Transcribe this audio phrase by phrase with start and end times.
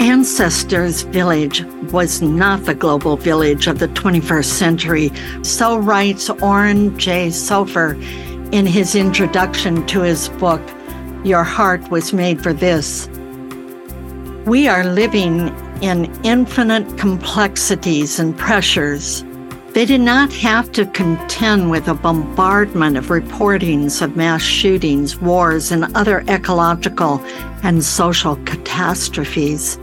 [0.00, 1.62] Ancestors' village
[1.92, 5.12] was not the global village of the 21st century.
[5.42, 7.92] So writes Oren Jay Sofer
[8.50, 10.62] in his introduction to his book,
[11.22, 13.08] Your Heart Was Made for This.
[14.46, 19.22] We are living in infinite complexities and pressures
[19.72, 25.70] they did not have to contend with a bombardment of reportings of mass shootings, wars,
[25.70, 27.24] and other ecological
[27.62, 29.78] and social catastrophes.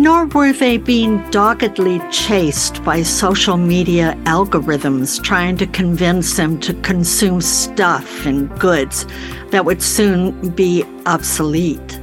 [0.00, 6.72] Nor were they being doggedly chased by social media algorithms trying to convince them to
[6.80, 9.04] consume stuff and goods
[9.50, 11.98] that would soon be obsolete.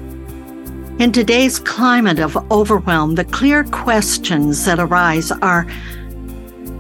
[0.99, 5.63] In today's climate of overwhelm, the clear questions that arise are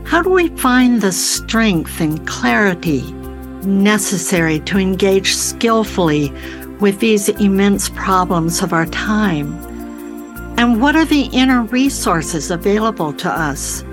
[0.05, 3.01] how do we find the strength and clarity
[3.63, 6.31] necessary to engage skillfully
[6.79, 9.66] with these immense problems of our time?
[10.57, 13.83] And what are the inner resources available to us?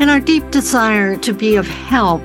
[0.00, 2.20] In our deep desire to be of help,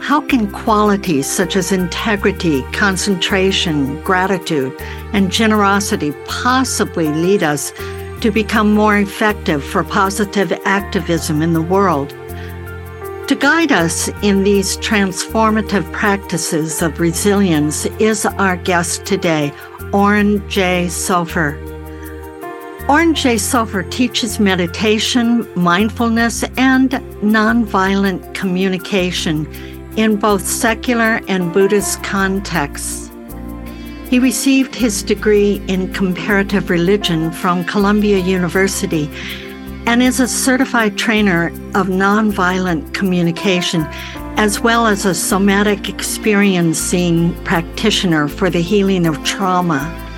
[0.00, 4.74] how can qualities such as integrity, concentration, gratitude,
[5.14, 7.72] and generosity possibly lead us
[8.20, 12.10] to become more effective for positive activism in the world?
[13.28, 19.54] To guide us in these transformative practices of resilience is our guest today,
[19.92, 21.69] Oren Jay Sofer.
[22.90, 26.90] Oren Jay Sofer teaches meditation, mindfulness, and
[27.22, 29.46] nonviolent communication
[29.96, 33.12] in both secular and Buddhist contexts.
[34.08, 39.08] He received his degree in comparative religion from Columbia University
[39.86, 41.46] and is a certified trainer
[41.76, 43.82] of nonviolent communication,
[44.36, 50.09] as well as a somatic experiencing practitioner for the healing of trauma.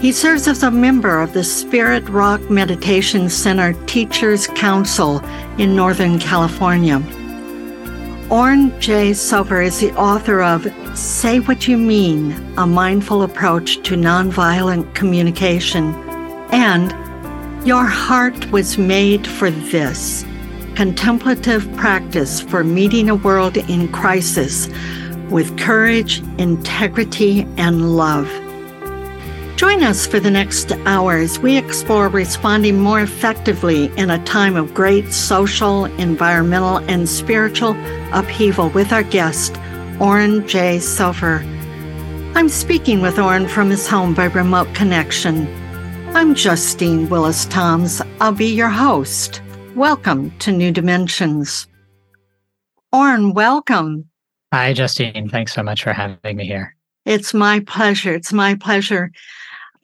[0.00, 5.24] He serves as a member of the Spirit Rock Meditation Center Teachers Council
[5.58, 6.98] in Northern California.
[8.30, 13.94] Oren Jay Sofer is the author of Say What You Mean A Mindful Approach to
[13.96, 15.94] Nonviolent Communication
[16.52, 16.94] and
[17.66, 20.24] your heart was made for this
[20.76, 24.68] contemplative practice for meeting a world in crisis
[25.30, 28.45] with courage, integrity, and love.
[29.56, 34.54] Join us for the next hour as we explore responding more effectively in a time
[34.54, 37.74] of great social, environmental, and spiritual
[38.12, 39.56] upheaval with our guest,
[39.98, 41.40] Oren Jay Sofer.
[42.36, 45.46] I'm speaking with Oren from his home by remote connection.
[46.14, 48.02] I'm Justine Willis Toms.
[48.20, 49.40] I'll be your host.
[49.74, 51.66] Welcome to New Dimensions.
[52.92, 54.10] Oren, welcome.
[54.52, 55.30] Hi, Justine.
[55.30, 56.76] Thanks so much for having me here.
[57.06, 58.12] It's my pleasure.
[58.12, 59.12] It's my pleasure.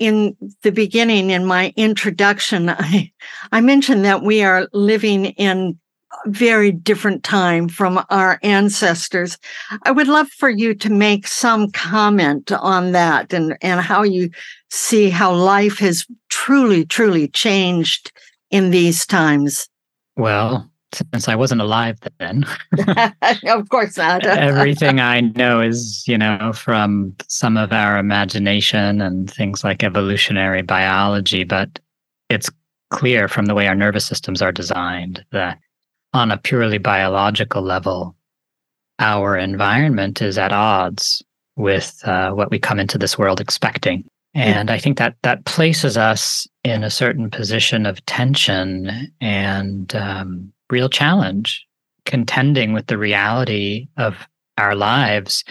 [0.03, 3.13] In the beginning, in my introduction, I,
[3.53, 5.79] I mentioned that we are living in
[6.27, 9.39] a very different time from our ancestors.
[9.85, 14.31] I would love for you to make some comment on that and, and how you
[14.71, 18.11] see how life has truly, truly changed
[18.51, 19.69] in these times.
[20.17, 22.45] Well, since I wasn't alive then,
[23.47, 24.27] of course not.
[24.27, 30.63] everything I know is, you know, from some of our imagination and things like evolutionary
[30.63, 31.79] biology, but
[32.29, 32.51] it's
[32.91, 35.59] clear from the way our nervous systems are designed that
[36.13, 38.15] on a purely biological level,
[38.99, 41.23] our environment is at odds
[41.57, 44.05] with uh, what we come into this world expecting.
[44.35, 50.53] And I think that that places us in a certain position of tension and um,
[50.73, 51.65] real challenge
[52.05, 54.27] contending with the reality of
[54.59, 55.45] our lives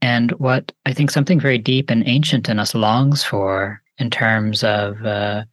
[0.00, 4.64] and what I think something very deep and ancient in us longs for in terms
[4.64, 5.44] of uh,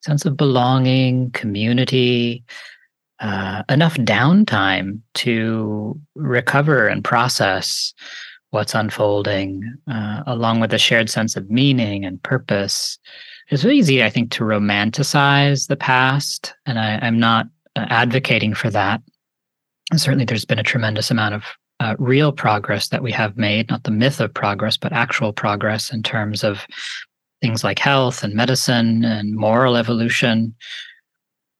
[0.00, 2.42] sense of belonging, community,
[3.20, 7.94] uh, enough downtime to recover and process
[8.50, 12.98] what's unfolding, uh, along with a shared sense of meaning and purpose.
[13.48, 17.46] It's very easy, I think, to romanticize the past, and I, I'm not
[17.76, 19.00] advocating for that.
[19.90, 21.44] And certainly, there's been a tremendous amount of
[21.80, 25.92] uh, real progress that we have made, not the myth of progress, but actual progress
[25.92, 26.66] in terms of
[27.40, 30.54] things like health and medicine and moral evolution.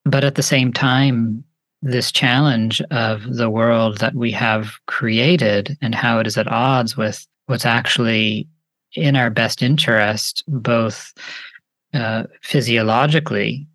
[0.05, 1.45] But at the same time,
[1.83, 6.97] this challenge of the world that we have created and how it is at odds
[6.97, 8.47] with what's actually
[8.95, 11.13] in our best interest, both
[11.93, 13.67] uh, physiologically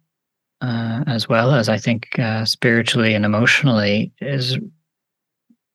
[0.62, 4.58] uh, as well as I think uh, spiritually and emotionally, is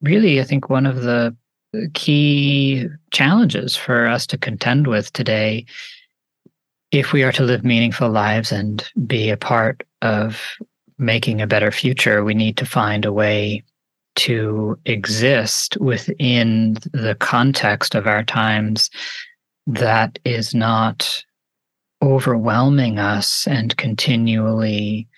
[0.00, 1.36] really, I think, one of the
[1.94, 5.64] key challenges for us to contend with today
[6.92, 10.42] if we are to live meaningful lives and be a part of
[10.98, 13.64] making a better future, we need to find a way
[14.14, 18.90] to exist within the context of our times
[19.66, 21.24] that is not
[22.02, 25.08] overwhelming us and continually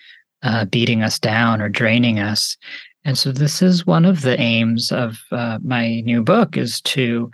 [0.43, 2.55] uh, beating us down or draining us.
[3.03, 7.31] And so, this is one of the aims of uh, my new book: is to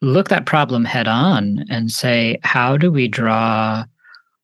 [0.00, 3.84] look that problem head on and say, how do we draw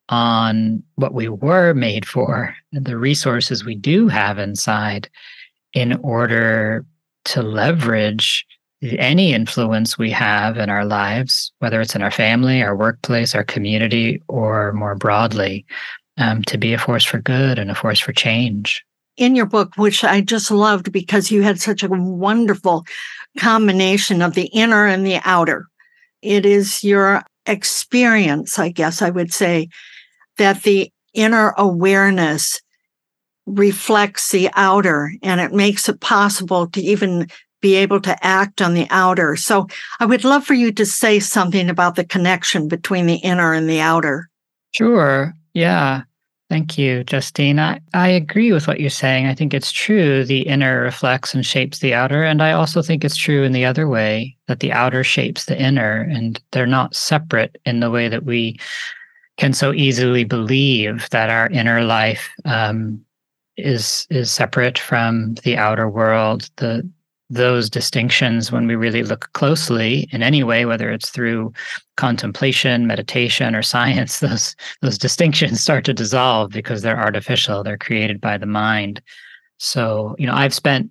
[0.08, 5.08] on what we were made for, the resources we do have inside,
[5.72, 6.84] in order
[7.24, 8.44] to leverage
[8.98, 13.44] any influence we have in our lives, whether it's in our family, our workplace, our
[13.44, 15.64] community, or more broadly,
[16.18, 18.84] um, to be a force for good and a force for change.
[19.16, 22.84] In your book, which I just loved because you had such a wonderful
[23.38, 25.66] combination of the inner and the outer,
[26.22, 29.68] it is your experience, I guess I would say,
[30.38, 32.60] that the inner awareness
[33.46, 37.28] reflects the outer and it makes it possible to even
[37.64, 39.36] be able to act on the outer.
[39.36, 39.66] So
[39.98, 43.70] I would love for you to say something about the connection between the inner and
[43.70, 44.28] the outer.
[44.72, 45.32] Sure.
[45.54, 46.02] Yeah.
[46.50, 47.58] Thank you, Justine.
[47.58, 49.28] I, I agree with what you're saying.
[49.28, 50.24] I think it's true.
[50.24, 52.22] The inner reflects and shapes the outer.
[52.22, 55.58] And I also think it's true in the other way that the outer shapes the
[55.58, 58.60] inner and they're not separate in the way that we
[59.38, 63.02] can so easily believe that our inner life um,
[63.56, 66.50] is is separate from the outer world.
[66.56, 66.86] The
[67.34, 71.52] those distinctions, when we really look closely in any way, whether it's through
[71.96, 77.62] contemplation, meditation, or science, those those distinctions start to dissolve because they're artificial.
[77.62, 79.02] They're created by the mind.
[79.58, 80.90] So, you know, I've spent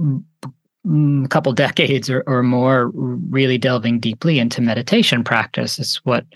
[0.00, 6.26] a couple decades or, or more really delving deeply into meditation practice is what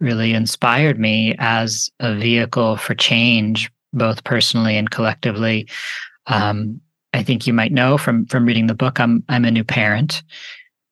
[0.00, 5.68] really inspired me as a vehicle for change both personally and collectively
[6.26, 6.80] um,
[7.12, 10.22] i think you might know from from reading the book i'm i'm a new parent.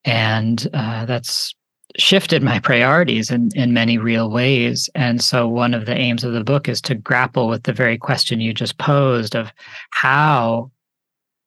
[0.05, 1.53] And uh, that's
[1.97, 4.89] shifted my priorities in, in many real ways.
[4.95, 7.97] And so, one of the aims of the book is to grapple with the very
[7.97, 9.51] question you just posed of
[9.91, 10.71] how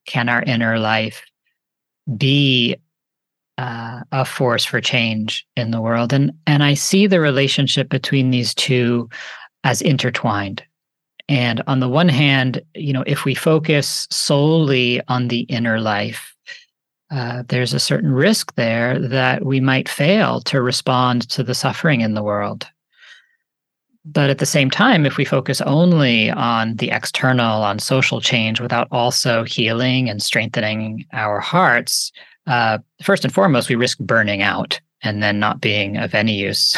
[0.05, 1.23] can our inner life
[2.15, 2.75] be
[3.57, 6.13] uh, a force for change in the world?
[6.13, 9.09] And and i see the relationship between these two
[9.63, 10.63] as intertwined
[11.31, 16.35] and on the one hand you know if we focus solely on the inner life
[17.09, 22.01] uh, there's a certain risk there that we might fail to respond to the suffering
[22.01, 22.67] in the world
[24.03, 28.59] but at the same time, if we focus only on the external, on social change,
[28.59, 32.11] without also healing and strengthening our hearts,
[32.47, 36.75] uh, first and foremost, we risk burning out and then not being of any use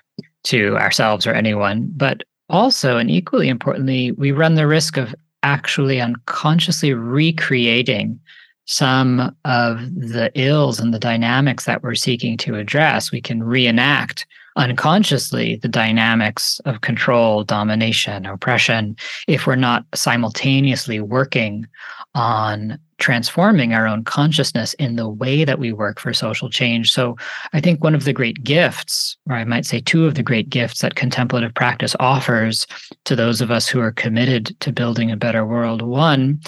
[0.44, 1.92] to ourselves or anyone.
[1.94, 8.20] But also, and equally importantly, we run the risk of actually unconsciously recreating
[8.66, 13.10] some of the ills and the dynamics that we're seeking to address.
[13.10, 21.66] We can reenact unconsciously the dynamics of control, domination, oppression, if we're not simultaneously working
[22.14, 26.92] on transforming our own consciousness in the way that we work for social change.
[26.92, 27.16] So
[27.52, 30.48] I think one of the great gifts, or I might say two of the great
[30.48, 32.66] gifts that contemplative practice offers
[33.06, 36.40] to those of us who are committed to building a better world, one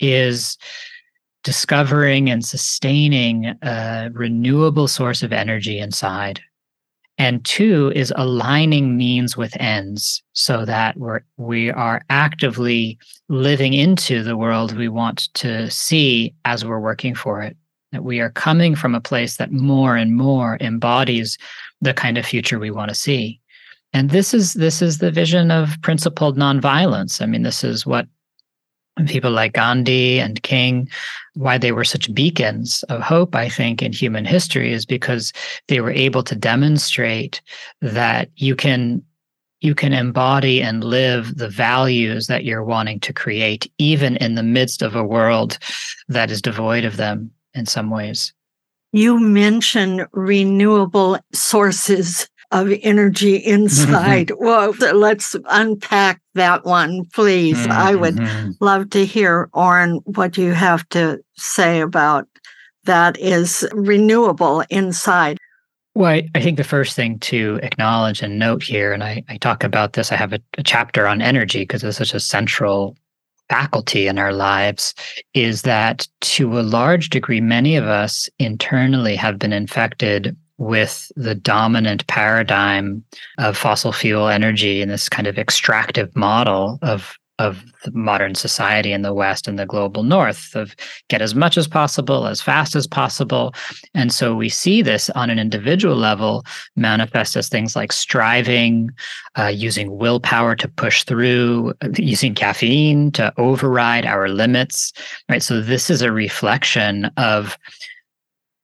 [0.00, 0.56] is
[1.44, 6.40] discovering and sustaining a renewable source of energy inside
[7.18, 12.98] and two is aligning means with ends so that we're we are actively
[13.28, 17.56] living into the world we want to see as we're working for it.
[17.92, 21.38] That we are coming from a place that more and more embodies
[21.80, 23.40] the kind of future we want to see.
[23.92, 27.20] And this is this is the vision of principled nonviolence.
[27.20, 28.06] I mean this is what
[29.06, 30.88] people like Gandhi and King,
[31.34, 35.32] why they were such beacons of hope, I think, in human history is because
[35.68, 37.40] they were able to demonstrate
[37.80, 39.02] that you can
[39.60, 44.42] you can embody and live the values that you're wanting to create, even in the
[44.42, 45.58] midst of a world
[46.06, 48.32] that is devoid of them in some ways.
[48.92, 54.32] You mention renewable sources of energy inside.
[54.38, 57.58] well, let's unpack that one, please.
[57.58, 57.72] Mm-hmm.
[57.72, 58.50] I would mm-hmm.
[58.60, 62.26] love to hear, Oren, what you have to say about
[62.84, 65.38] that is renewable inside.
[65.94, 69.36] Well, I, I think the first thing to acknowledge and note here, and I, I
[69.36, 72.96] talk about this, I have a, a chapter on energy because it's such a central
[73.48, 74.94] faculty in our lives,
[75.34, 81.34] is that to a large degree, many of us internally have been infected with the
[81.34, 83.04] dominant paradigm
[83.38, 89.02] of fossil fuel energy and this kind of extractive model of of modern society in
[89.02, 90.74] the West and the global North of
[91.08, 93.54] get as much as possible, as fast as possible.
[93.94, 98.90] And so we see this on an individual level manifest as things like striving,
[99.38, 104.92] uh, using willpower to push through, using caffeine to override our limits,
[105.28, 105.42] right?
[105.42, 107.56] So this is a reflection of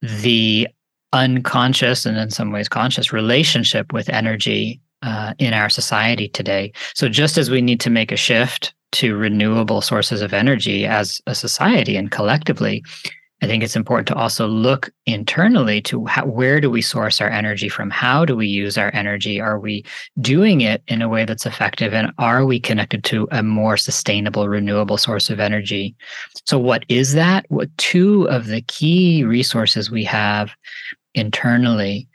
[0.02, 0.68] the
[1.14, 6.72] unconscious and in some ways conscious relationship with energy uh, in our society today.
[6.94, 11.22] So, just as we need to make a shift to renewable sources of energy as
[11.26, 12.82] a society and collectively,
[13.42, 17.28] I think it's important to also look internally to how, where do we source our
[17.28, 17.90] energy from?
[17.90, 19.40] How do we use our energy?
[19.40, 19.84] Are we
[20.20, 21.92] doing it in a way that's effective?
[21.92, 25.94] And are we connected to a more sustainable, renewable source of energy?
[26.46, 27.44] So, what is that?
[27.50, 30.52] What two of the key resources we have
[31.14, 32.08] internally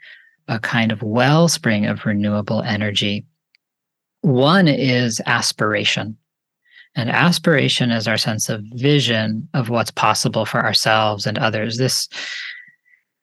[0.48, 3.24] a kind of wellspring of renewable energy.
[4.22, 6.16] One is aspiration.
[6.96, 11.78] And aspiration is our sense of vision of what's possible for ourselves and others.
[11.78, 12.08] This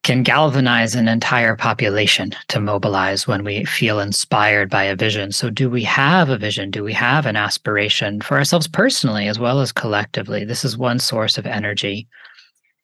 [0.04, 5.34] can galvanize an entire population to mobilize when we feel inspired by a vision.
[5.34, 6.72] So, do we have a vision?
[6.72, 10.46] Do we have an aspiration for ourselves personally as well as collectively?
[10.46, 12.08] This is one source of energy.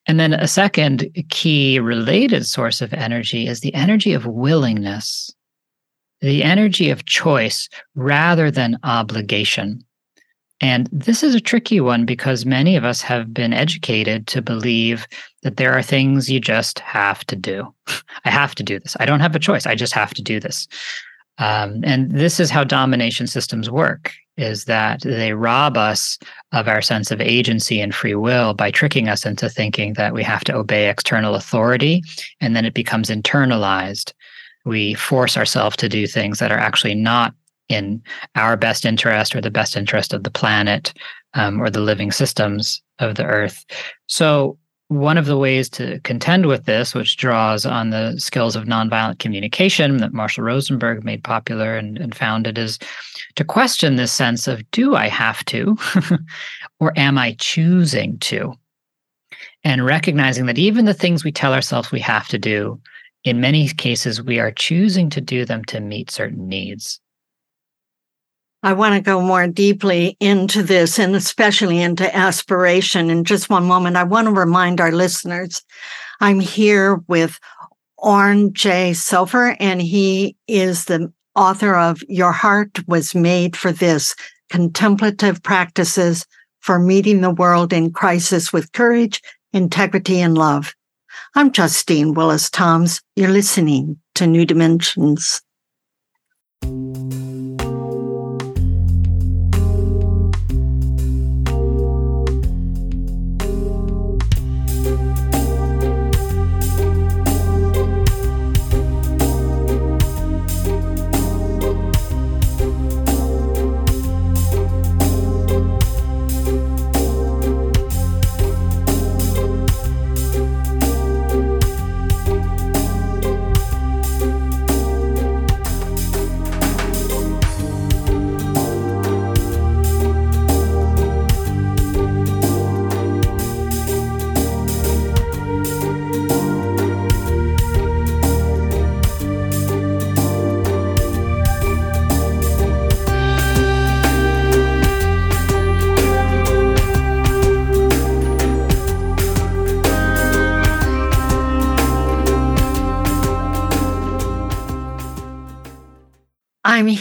[0.05, 5.33] And then a second key related source of energy is the energy of willingness,
[6.21, 9.83] the energy of choice rather than obligation.
[10.61, 15.07] And this is a tricky one because many of us have been educated to believe
[15.41, 17.73] that there are things you just have to do.
[18.25, 18.95] I have to do this.
[18.99, 19.65] I don't have a choice.
[19.65, 20.67] I just have to do this.
[21.37, 26.17] Um, and this is how domination systems work is that they rob us
[26.51, 30.23] of our sense of agency and free will by tricking us into thinking that we
[30.23, 32.01] have to obey external authority
[32.41, 34.13] and then it becomes internalized.
[34.65, 37.33] We force ourselves to do things that are actually not
[37.69, 38.01] in
[38.35, 40.93] our best interest or the best interest of the planet
[41.33, 43.65] um, or the living systems of the earth.
[44.07, 44.57] So
[44.89, 49.19] one of the ways to contend with this, which draws on the skills of nonviolent
[49.19, 52.77] communication that Marshall Rosenberg made popular and, and founded, is
[53.35, 55.77] to question this sense of do I have to
[56.79, 58.53] or am I choosing to?
[59.63, 62.79] And recognizing that even the things we tell ourselves we have to do,
[63.23, 66.99] in many cases, we are choosing to do them to meet certain needs.
[68.61, 73.09] I want to go more deeply into this and especially into aspiration.
[73.09, 75.61] In just one moment, I want to remind our listeners
[76.21, 77.39] I'm here with
[77.97, 84.15] Oren Jay Sofer, and he is the author of Your Heart Was Made for This
[84.49, 86.25] Contemplative Practices
[86.59, 89.21] for Meeting the World in Crisis with Courage,
[89.51, 90.73] Integrity, and Love.
[91.35, 93.01] I'm Justine Willis Toms.
[93.15, 95.41] You're listening to New Dimensions.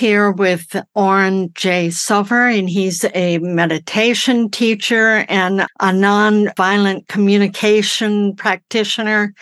[0.02, 9.32] Here with Oren Jay Sofer, and he's a meditation teacher and a nonviolent communication practitioner.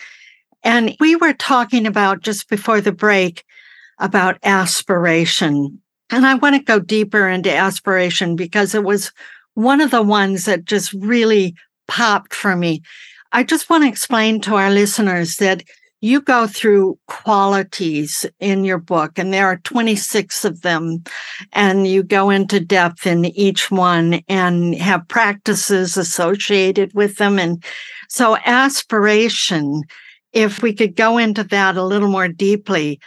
[0.63, 3.43] And we were talking about just before the break
[3.97, 5.81] about aspiration.
[6.11, 9.11] And I want to go deeper into aspiration because it was
[9.55, 11.55] one of the ones that just really
[11.87, 12.83] popped for me.
[13.31, 15.63] I just want to explain to our listeners that
[16.01, 21.03] you go through qualities in your book, and there are 26 of them,
[21.53, 27.37] and you go into depth in each one and have practices associated with them.
[27.37, 27.63] And
[28.09, 29.83] so, aspiration,
[30.33, 32.99] if we could go into that a little more deeply,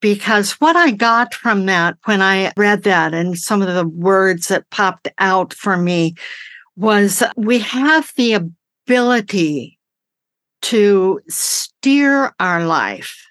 [0.00, 4.48] because what I got from that when I read that and some of the words
[4.48, 6.14] that popped out for me
[6.76, 9.73] was we have the ability
[10.64, 13.26] to steer our life,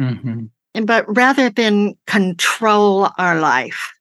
[0.00, 0.46] mm-hmm.
[0.84, 3.92] but rather than control our life.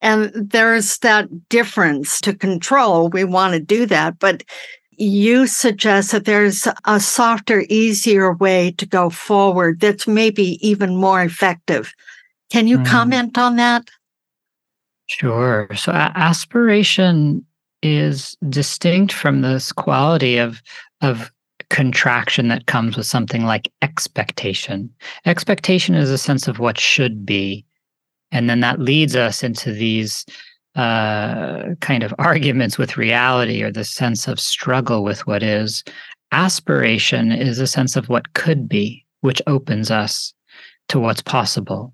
[0.00, 3.08] And there's that difference to control.
[3.08, 4.44] We want to do that, but
[4.92, 11.22] you suggest that there's a softer, easier way to go forward that's maybe even more
[11.22, 11.92] effective.
[12.50, 12.86] Can you mm.
[12.86, 13.90] comment on that?
[15.06, 15.68] Sure.
[15.74, 17.44] So, aspiration
[17.82, 20.62] is distinct from this quality of
[21.00, 21.32] of
[21.70, 24.92] contraction that comes with something like expectation.
[25.24, 27.64] Expectation is a sense of what should be.
[28.32, 30.26] And then that leads us into these
[30.74, 35.82] uh, kind of arguments with reality or the sense of struggle with what is.
[36.32, 40.32] Aspiration is a sense of what could be, which opens us
[40.88, 41.92] to what's possible.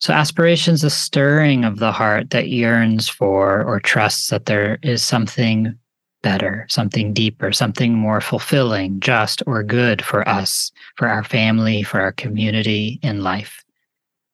[0.00, 4.78] So, aspiration is a stirring of the heart that yearns for or trusts that there
[4.82, 5.76] is something
[6.26, 12.00] better, something deeper, something more fulfilling, just, or good for us, for our family, for
[12.00, 13.64] our community in life.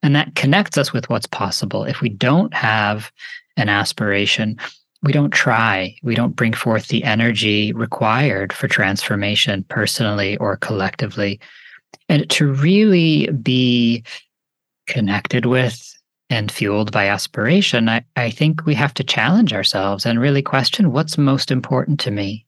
[0.03, 1.85] And that connects us with what's possible.
[1.85, 3.12] If we don't have
[3.59, 4.57] an aspiration,
[5.03, 11.40] we don't try, we don't bring forth the energy required for transformation personally or collectively.
[12.09, 14.03] And to really be
[14.87, 15.92] connected with
[16.33, 20.90] and fueled by aspiration, I, I think we have to challenge ourselves and really question
[20.90, 22.47] what's most important to me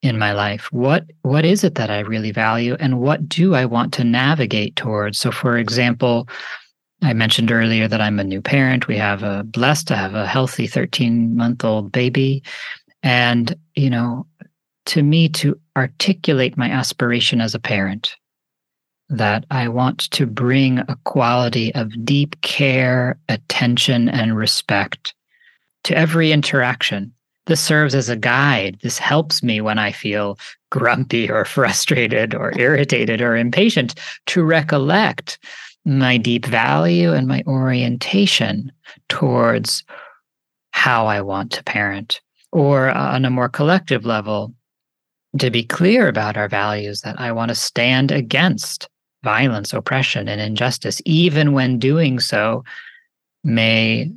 [0.00, 0.68] in my life.
[0.70, 4.76] What what is it that I really value and what do I want to navigate
[4.76, 5.18] towards?
[5.18, 6.28] So for example,
[7.02, 8.86] I mentioned earlier that I'm a new parent.
[8.86, 12.44] We have a blessed to have a healthy 13 month old baby.
[13.02, 14.24] And, you know,
[14.86, 18.16] to me, to articulate my aspiration as a parent,
[19.12, 25.14] that I want to bring a quality of deep care, attention, and respect
[25.84, 27.12] to every interaction.
[27.46, 28.78] This serves as a guide.
[28.82, 30.38] This helps me when I feel
[30.70, 33.94] grumpy or frustrated or irritated or impatient
[34.26, 35.38] to recollect
[35.84, 38.72] my deep value and my orientation
[39.08, 39.84] towards
[40.70, 42.20] how I want to parent.
[42.50, 44.54] Or uh, on a more collective level,
[45.38, 48.88] to be clear about our values that I want to stand against
[49.22, 52.64] violence, oppression, and injustice, even when doing so
[53.44, 54.10] may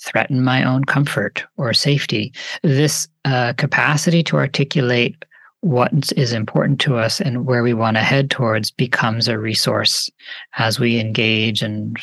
[0.00, 2.32] threaten my own comfort or safety.
[2.62, 5.24] This uh, capacity to articulate
[5.60, 10.10] what is important to us and where we want to head towards becomes a resource
[10.58, 11.96] as we engage and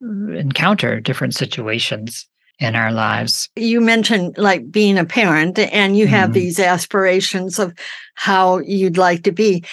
[0.00, 2.26] encounter different situations
[2.58, 3.50] in our lives.
[3.56, 6.34] You mentioned like being a parent and you have mm-hmm.
[6.34, 7.74] these aspirations of
[8.14, 9.64] how you'd like to be.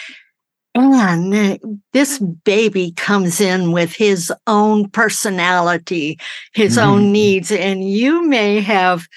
[0.80, 6.20] And this baby comes in with his own personality,
[6.54, 6.90] his mm-hmm.
[6.90, 9.08] own needs, and you may have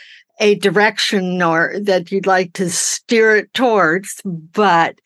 [0.40, 4.98] a direction or that you'd like to steer it towards, but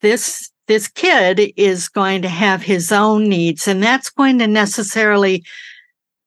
[0.00, 5.44] this this kid is going to have his own needs, and that's going to necessarily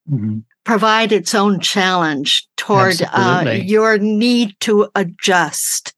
[0.09, 0.39] mm-hmm.
[0.63, 5.93] provide its own challenge toward uh, your need to adjust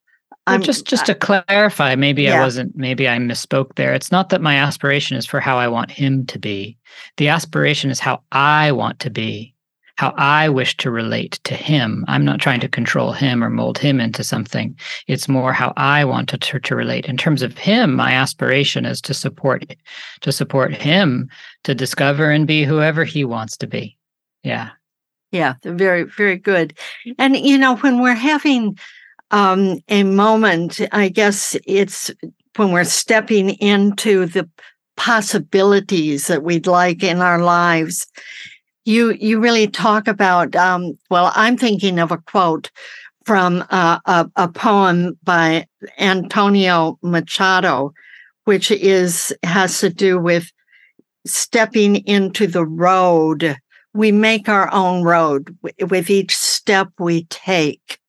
[0.52, 2.38] well, just just to clarify, maybe yeah.
[2.38, 3.94] I wasn't, maybe I misspoke there.
[3.94, 6.78] It's not that my aspiration is for how I want him to be.
[7.18, 9.54] The aspiration is how I want to be,
[9.96, 12.06] how I wish to relate to him.
[12.08, 14.78] I'm not trying to control him or mold him into something.
[15.08, 17.06] It's more how I want to, to, to relate.
[17.06, 19.66] In terms of him, my aspiration is to support
[20.22, 21.30] to support him
[21.64, 23.98] to discover and be whoever he wants to be.
[24.44, 24.70] Yeah.
[25.32, 26.78] Yeah, very, very good.
[27.20, 28.80] And you know, when we're having
[29.32, 30.82] um, a moment.
[30.92, 32.12] I guess it's
[32.56, 34.50] when we're stepping into the
[34.98, 38.06] possibilities that we'd like in our lives.
[38.86, 40.56] You you really talk about.
[40.56, 42.72] Um, well, I'm thinking of a quote
[43.26, 45.66] from uh, a, a poem by
[46.00, 47.94] Antonio Machado,
[48.46, 50.52] which is has to do with
[51.26, 53.56] stepping into the road.
[53.94, 58.00] We make our own road with each step we take.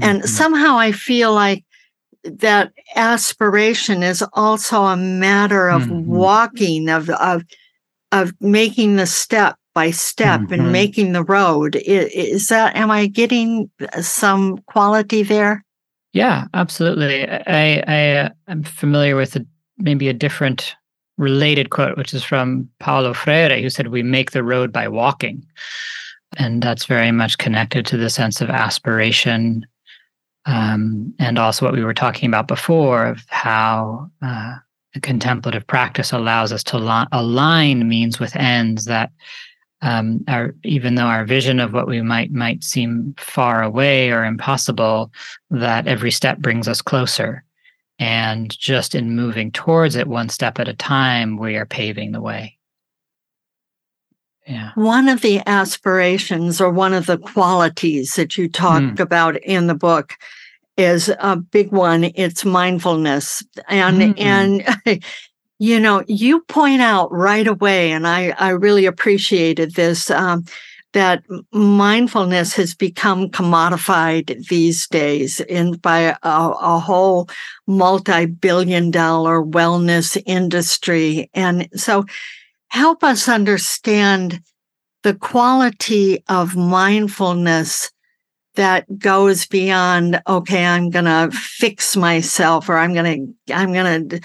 [0.00, 0.28] And mm-hmm.
[0.28, 1.64] somehow I feel like
[2.24, 6.06] that aspiration is also a matter of mm-hmm.
[6.06, 7.44] walking, of, of,
[8.12, 10.54] of making the step by step mm-hmm.
[10.54, 11.76] and making the road.
[11.76, 15.64] Is that, am I getting some quality there?
[16.12, 17.28] Yeah, absolutely.
[17.28, 20.74] I, I am uh, familiar with a, maybe a different
[21.18, 25.44] related quote, which is from Paulo Freire, who said, We make the road by walking.
[26.38, 29.66] And that's very much connected to the sense of aspiration.
[30.46, 34.54] Um, and also what we were talking about before of how uh,
[34.94, 39.10] a contemplative practice allows us to li- align means with ends that
[39.82, 44.24] um, our even though our vision of what we might might seem far away or
[44.24, 45.12] impossible,
[45.50, 47.44] that every step brings us closer.
[47.98, 52.20] And just in moving towards it one step at a time, we are paving the
[52.20, 52.56] way.
[54.46, 54.70] Yeah.
[54.76, 59.00] One of the aspirations or one of the qualities that you talk mm.
[59.00, 60.14] about in the book
[60.76, 62.04] is a big one.
[62.14, 63.42] It's mindfulness.
[63.68, 64.20] And, mm.
[64.20, 65.02] and
[65.58, 70.44] You know, you point out right away, and I, I really appreciated this, um,
[70.92, 77.28] that mindfulness has become commodified these days in by a, a whole
[77.66, 81.30] multi-billion dollar wellness industry.
[81.32, 82.04] And so
[82.68, 84.40] help us understand
[85.04, 87.90] the quality of mindfulness
[88.56, 94.08] that goes beyond okay i'm going to fix myself or i'm going to i'm going
[94.08, 94.20] to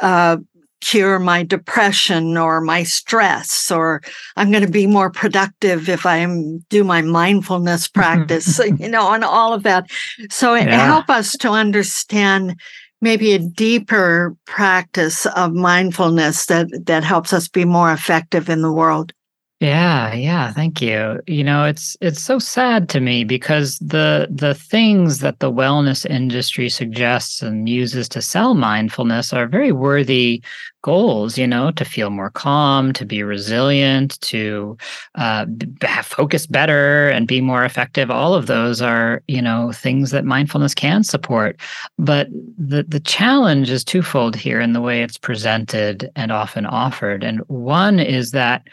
[0.00, 0.36] uh,
[0.80, 4.02] cure my depression or my stress or
[4.36, 6.26] i'm going to be more productive if i
[6.68, 9.86] do my mindfulness practice you know and all of that
[10.30, 10.84] so yeah.
[10.84, 12.58] help us to understand
[13.00, 18.72] maybe a deeper practice of mindfulness that that helps us be more effective in the
[18.72, 19.12] world
[19.60, 21.20] yeah, yeah, thank you.
[21.26, 26.04] You know, it's it's so sad to me because the the things that the wellness
[26.04, 30.42] industry suggests and uses to sell mindfulness are very worthy
[30.82, 34.76] goals, you know, to feel more calm, to be resilient, to
[35.14, 35.46] uh,
[36.02, 38.10] focus better and be more effective.
[38.10, 41.58] All of those are, you know, things that mindfulness can support.
[41.96, 47.24] But the the challenge is twofold here in the way it's presented and often offered.
[47.24, 48.66] And one is that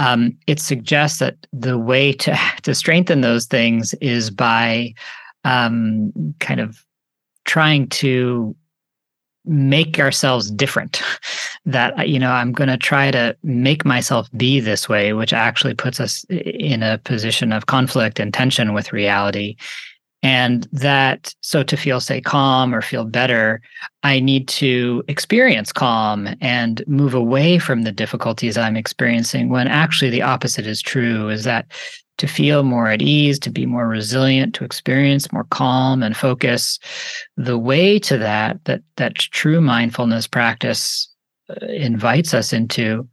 [0.00, 4.94] um, it suggests that the way to to strengthen those things is by
[5.44, 6.84] um, kind of
[7.44, 8.56] trying to
[9.44, 11.02] make ourselves different.
[11.66, 15.74] That you know i'm going to try to make myself be this way which actually
[15.74, 19.56] puts us in a position of conflict and tension with reality
[20.22, 23.62] and that, so to feel, say, calm or feel better,
[24.02, 30.10] I need to experience calm and move away from the difficulties I'm experiencing when actually
[30.10, 31.66] the opposite is true is that
[32.18, 36.78] to feel more at ease, to be more resilient, to experience more calm and focus,
[37.38, 41.08] the way to that, that, that true mindfulness practice
[41.48, 43.08] uh, invites us into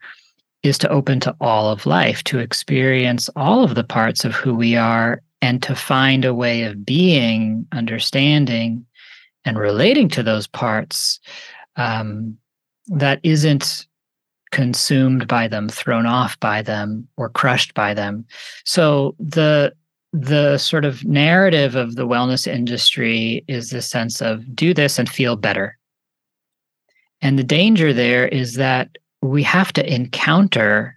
[0.63, 4.53] is to open to all of life, to experience all of the parts of who
[4.53, 8.85] we are and to find a way of being, understanding,
[9.45, 11.21] and relating to those parts
[11.77, 12.37] um,
[12.87, 13.87] that isn't
[14.51, 18.25] consumed by them, thrown off by them, or crushed by them.
[18.65, 19.73] So the
[20.11, 25.07] the sort of narrative of the wellness industry is the sense of do this and
[25.07, 25.77] feel better.
[27.21, 28.89] And the danger there is that
[29.21, 30.96] we have to encounter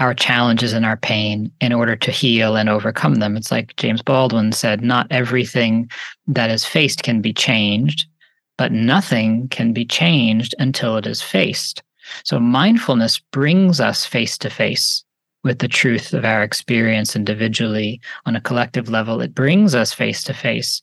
[0.00, 3.36] our challenges and our pain in order to heal and overcome them.
[3.36, 5.90] It's like James Baldwin said not everything
[6.26, 8.06] that is faced can be changed,
[8.56, 11.82] but nothing can be changed until it is faced.
[12.24, 15.04] So mindfulness brings us face to face
[15.44, 19.20] with the truth of our experience individually on a collective level.
[19.20, 20.80] It brings us face to face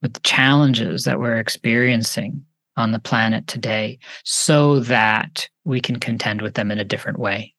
[0.00, 2.44] with the challenges that we're experiencing
[2.76, 7.52] on the planet today so that we can contend with them in a different way.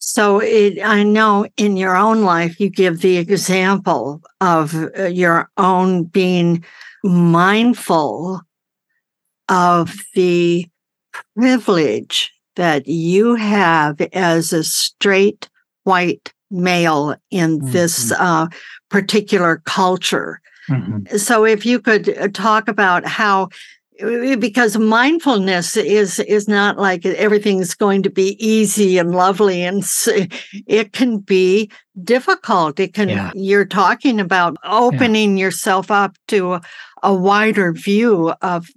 [0.00, 5.50] So it, I know in your own life, you give the example of uh, your
[5.58, 6.64] own being
[7.04, 8.40] mindful
[9.50, 10.66] of the
[11.36, 15.48] privilege that you have as a straight
[15.84, 17.70] white male in mm-hmm.
[17.70, 18.46] this uh,
[18.88, 20.40] particular culture.
[20.68, 21.16] Mm-hmm.
[21.16, 23.48] So, if you could uh, talk about how
[24.38, 29.84] because mindfulness is is not like everything's going to be easy and lovely and
[30.66, 31.70] it can be
[32.02, 33.30] difficult it can yeah.
[33.34, 35.44] you're talking about opening yeah.
[35.46, 36.62] yourself up to a,
[37.02, 38.68] a, wider view of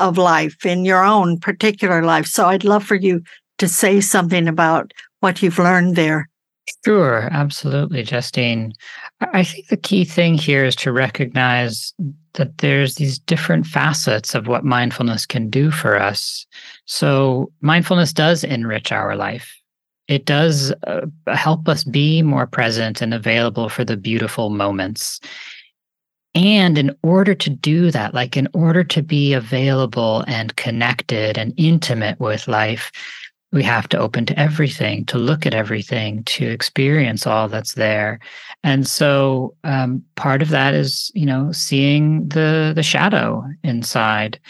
[0.00, 3.22] of life in your own particular life so i'd love for you
[3.58, 6.28] to say something about what you've learned there.
[6.84, 8.72] Sure, absolutely, Justine.
[9.20, 11.94] I think the key thing here is to recognize
[12.34, 16.44] that there's these different facets of what mindfulness can do for us.
[16.86, 19.54] So, mindfulness does enrich our life.
[20.08, 25.20] It does uh, help us be more present and available for the beautiful moments.
[26.34, 31.52] And in order to do that, like in order to be available and connected and
[31.58, 32.90] intimate with life,
[33.52, 38.18] we have to open to everything, to look at everything, to experience all that's there.
[38.64, 44.40] And so um, part of that is, you know, seeing the the shadow inside.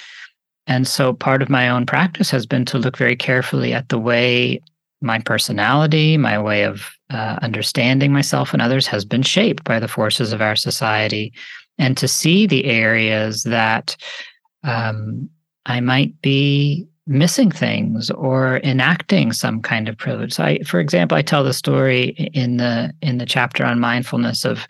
[0.69, 3.99] And so part of my own practice has been to look very carefully at the
[3.99, 4.61] way
[5.01, 9.89] my personality, my way of uh, understanding myself and others has been shaped by the
[9.89, 11.33] forces of our society,
[11.79, 13.97] and to see the areas that
[14.63, 15.29] um,
[15.67, 20.35] I might be missing things or enacting some kind of privilege.
[20.35, 24.45] So I, for example, I tell the story in the in the chapter on mindfulness
[24.45, 24.67] of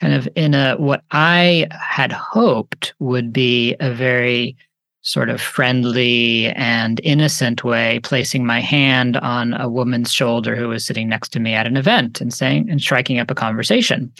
[0.00, 4.56] kind of in a what I had hoped would be a very
[5.02, 10.84] sort of friendly and innocent way, placing my hand on a woman's shoulder who was
[10.84, 14.12] sitting next to me at an event and saying and striking up a conversation.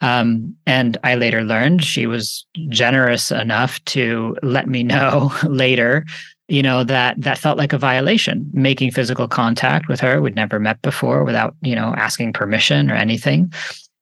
[0.00, 6.04] Um, and I later learned she was generous enough to let me know later
[6.52, 8.48] you know that that felt like a violation.
[8.52, 12.94] Making physical contact with her we'd never met before without you know asking permission or
[12.94, 13.52] anything.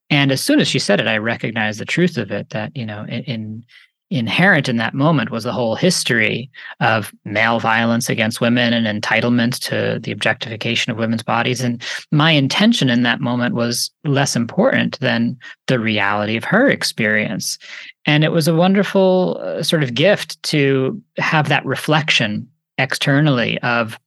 [0.09, 2.85] And as soon as she said it i recognized the truth of it that you
[2.85, 3.65] know in, in
[4.11, 9.57] inherent in that moment was the whole history of male violence against women and entitlement
[9.59, 11.61] to the objectification of women's bodies.
[11.61, 17.57] And my intention in that moment was less important than the reality of her experience.
[18.05, 22.47] And it was a wonderful uh, sort of gift to have that reflection
[22.77, 23.97] externally of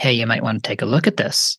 [0.00, 1.58] hey you might want to take a look at this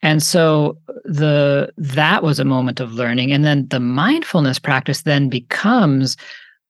[0.00, 5.28] and so the that was a moment of learning and then the mindfulness practice then
[5.28, 6.16] becomes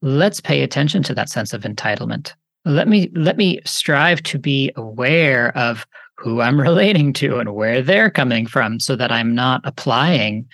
[0.03, 2.33] let's pay attention to that sense of entitlement.
[2.65, 5.87] Let me let me strive to be aware of
[6.17, 10.47] who i'm relating to and where they're coming from so that i'm not applying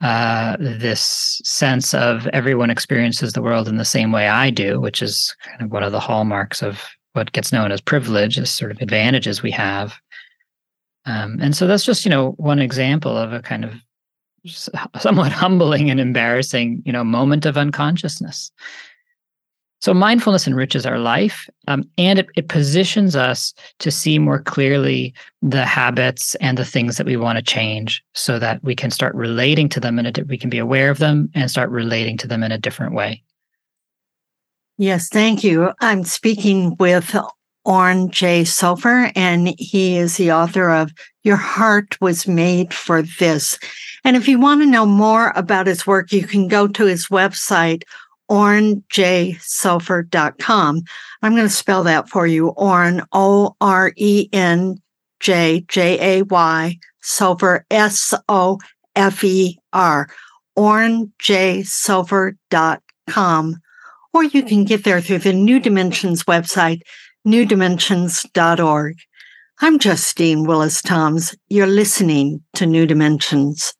[0.00, 5.00] uh, this sense of everyone experiences the world in the same way i do which
[5.00, 8.70] is kind of one of the hallmarks of what gets known as privilege as sort
[8.70, 9.94] of advantages we have.
[11.04, 13.74] Um, and so that's just you know one example of a kind of
[14.96, 18.52] somewhat humbling and embarrassing you know moment of unconsciousness
[19.82, 25.12] so mindfulness enriches our life um, and it, it positions us to see more clearly
[25.42, 29.12] the habits and the things that we want to change so that we can start
[29.16, 32.44] relating to them and we can be aware of them and start relating to them
[32.44, 33.24] in a different way.
[34.78, 35.72] Yes, thank you.
[35.80, 37.16] I'm speaking with
[37.64, 40.92] Oren Jay Sofer, and he is the author of
[41.24, 43.58] Your Heart Was Made for This.
[44.04, 47.06] And if you want to know more about his work, you can go to his
[47.06, 47.84] website,
[48.32, 50.82] orenjaysofer.com.
[51.20, 52.48] I'm going to spell that for you.
[52.48, 54.78] Oren, O R E N
[55.20, 58.58] J J A Y, Sofer, S O
[58.96, 60.08] F E R,
[60.58, 63.56] orenjaysofer.com.
[64.14, 66.80] Or you can get there through the New Dimensions website,
[67.26, 68.96] newdimensions.org.
[69.60, 71.36] I'm Justine Willis Toms.
[71.50, 73.74] You're listening to New Dimensions.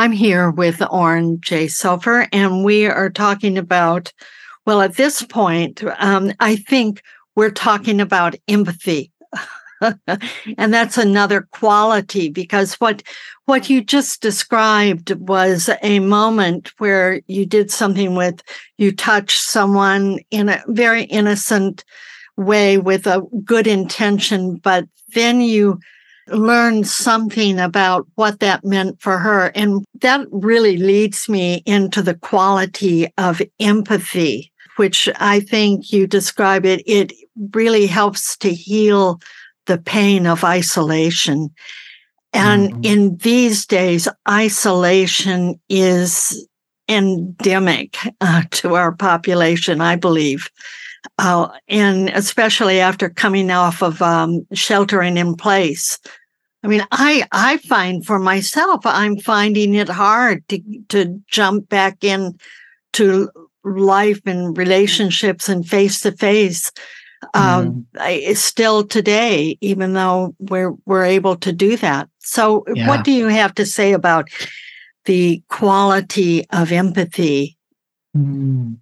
[0.00, 4.14] I'm here with Oren Jay Sofer, and we are talking about,
[4.64, 7.02] well, at this point, um, I think
[7.36, 9.12] we're talking about empathy.
[10.56, 13.02] and that's another quality because what
[13.44, 18.42] what you just described was a moment where you did something with
[18.78, 21.84] you touched someone in a very innocent
[22.38, 25.78] way with a good intention but then you
[26.30, 29.46] learn something about what that meant for her.
[29.54, 36.64] And that really leads me into the quality of empathy, which I think you describe
[36.64, 36.82] it.
[36.86, 37.12] It
[37.52, 39.20] really helps to heal
[39.66, 41.50] the pain of isolation.
[42.32, 42.84] And mm-hmm.
[42.84, 46.46] in these days, isolation is
[46.88, 50.50] endemic uh, to our population, I believe.
[51.18, 55.98] Uh, and especially after coming off of um, sheltering in place
[56.62, 62.04] I mean, I I find for myself, I'm finding it hard to to jump back
[62.04, 62.38] in
[62.94, 63.30] to
[63.64, 66.70] life and relationships and face to face.
[68.34, 72.08] Still today, even though we're we're able to do that.
[72.18, 72.88] So, yeah.
[72.88, 74.28] what do you have to say about
[75.04, 77.58] the quality of empathy?
[78.16, 78.78] Mm.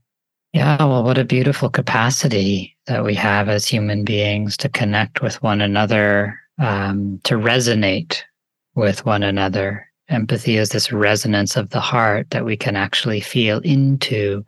[0.52, 5.42] Yeah, well, what a beautiful capacity that we have as human beings to connect with
[5.42, 8.22] one another, um, to resonate
[8.74, 9.86] with one another.
[10.08, 14.44] Empathy is this resonance of the heart that we can actually feel into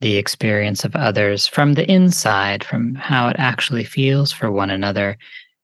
[0.00, 5.16] the experience of others from the inside, from how it actually feels for one another.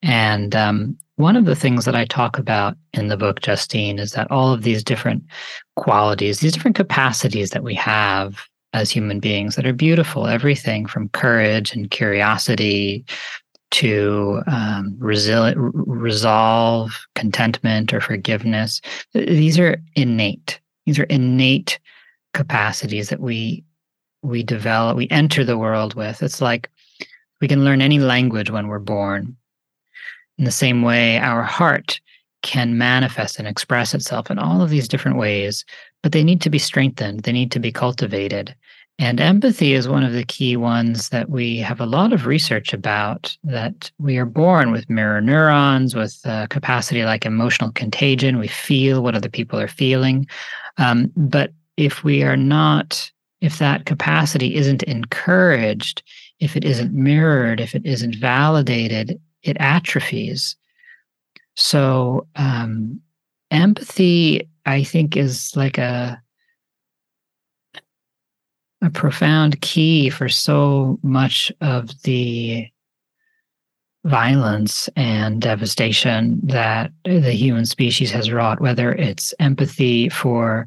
[0.03, 4.13] And um, one of the things that I talk about in the book, Justine, is
[4.13, 5.25] that all of these different
[5.77, 8.41] qualities, these different capacities that we have
[8.73, 13.05] as human beings that are beautiful, everything from courage and curiosity
[13.71, 18.81] to um, resolve, contentment, or forgiveness.
[19.15, 20.61] These are innate.
[20.87, 21.79] These are innate
[22.35, 23.65] capacities that we
[24.23, 26.23] we develop, we enter the world with.
[26.23, 26.69] It's like
[27.41, 29.37] we can learn any language when we're born.
[30.37, 32.01] In the same way, our heart
[32.43, 35.65] can manifest and express itself in all of these different ways,
[36.03, 38.55] but they need to be strengthened, they need to be cultivated.
[39.01, 42.75] And empathy is one of the key ones that we have a lot of research
[42.75, 48.39] about that we are born with mirror neurons, with a capacity like emotional contagion.
[48.39, 50.27] We feel what other people are feeling.
[50.77, 53.11] Um, but if we are not,
[53.41, 56.03] if that capacity isn't encouraged,
[56.39, 60.57] if it isn't mirrored, if it isn't validated, it atrophies.
[61.57, 63.01] So, um,
[63.51, 66.21] empathy, I think, is like a
[68.83, 72.67] a profound key for so much of the
[74.05, 80.67] violence and devastation that the human species has wrought whether it's empathy for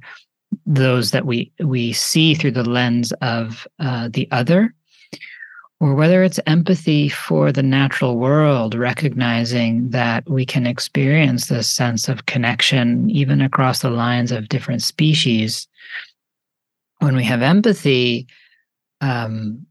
[0.67, 4.71] those that we we see through the lens of uh, the other
[5.83, 12.07] or whether it's empathy for the natural world, recognizing that we can experience this sense
[12.07, 15.67] of connection even across the lines of different species.
[17.03, 18.27] When we have empathy,
[19.01, 19.65] um,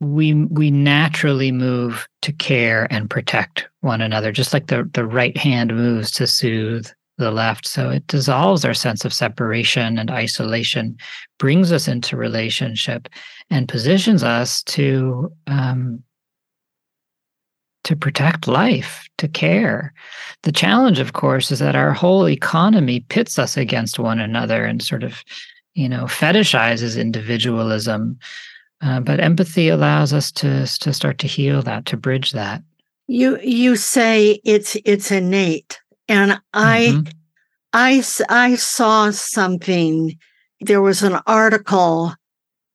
[0.00, 5.36] we we naturally move to care and protect one another, just like the the right
[5.36, 7.66] hand moves to soothe the left.
[7.66, 10.96] So it dissolves our sense of separation and isolation,
[11.38, 13.08] brings us into relationship,
[13.50, 16.04] and positions us to um,
[17.82, 19.92] to protect life, to care.
[20.44, 24.80] The challenge, of course, is that our whole economy pits us against one another and
[24.80, 25.24] sort of,
[25.74, 28.18] you know, fetishizes individualism.
[28.80, 32.62] Uh, but empathy allows us to to start to heal that, to bridge that.
[33.08, 37.08] You you say it's it's innate, and I mm-hmm.
[37.72, 40.16] I I saw something.
[40.60, 42.14] There was an article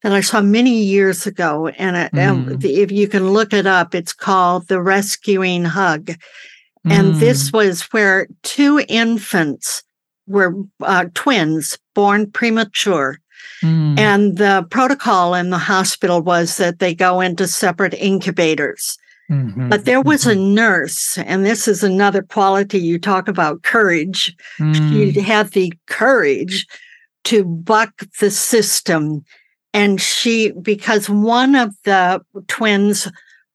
[0.04, 1.68] that I saw many years ago.
[1.68, 2.62] And, it, mm.
[2.62, 6.10] if you can look it up, it's called The Rescuing Hug.
[6.84, 7.20] And mm.
[7.20, 9.82] this was where two infants
[10.26, 13.18] were uh, twins born premature.
[13.62, 13.98] Mm.
[13.98, 18.96] And the protocol in the hospital was that they go into separate incubators.
[19.30, 19.70] Mm-hmm.
[19.70, 20.54] But there was a mm-hmm.
[20.54, 24.36] nurse, and this is another quality you talk about courage.
[24.58, 25.14] Mm.
[25.14, 26.66] She had the courage
[27.24, 29.24] to buck the system
[29.74, 33.10] and she because one of the twins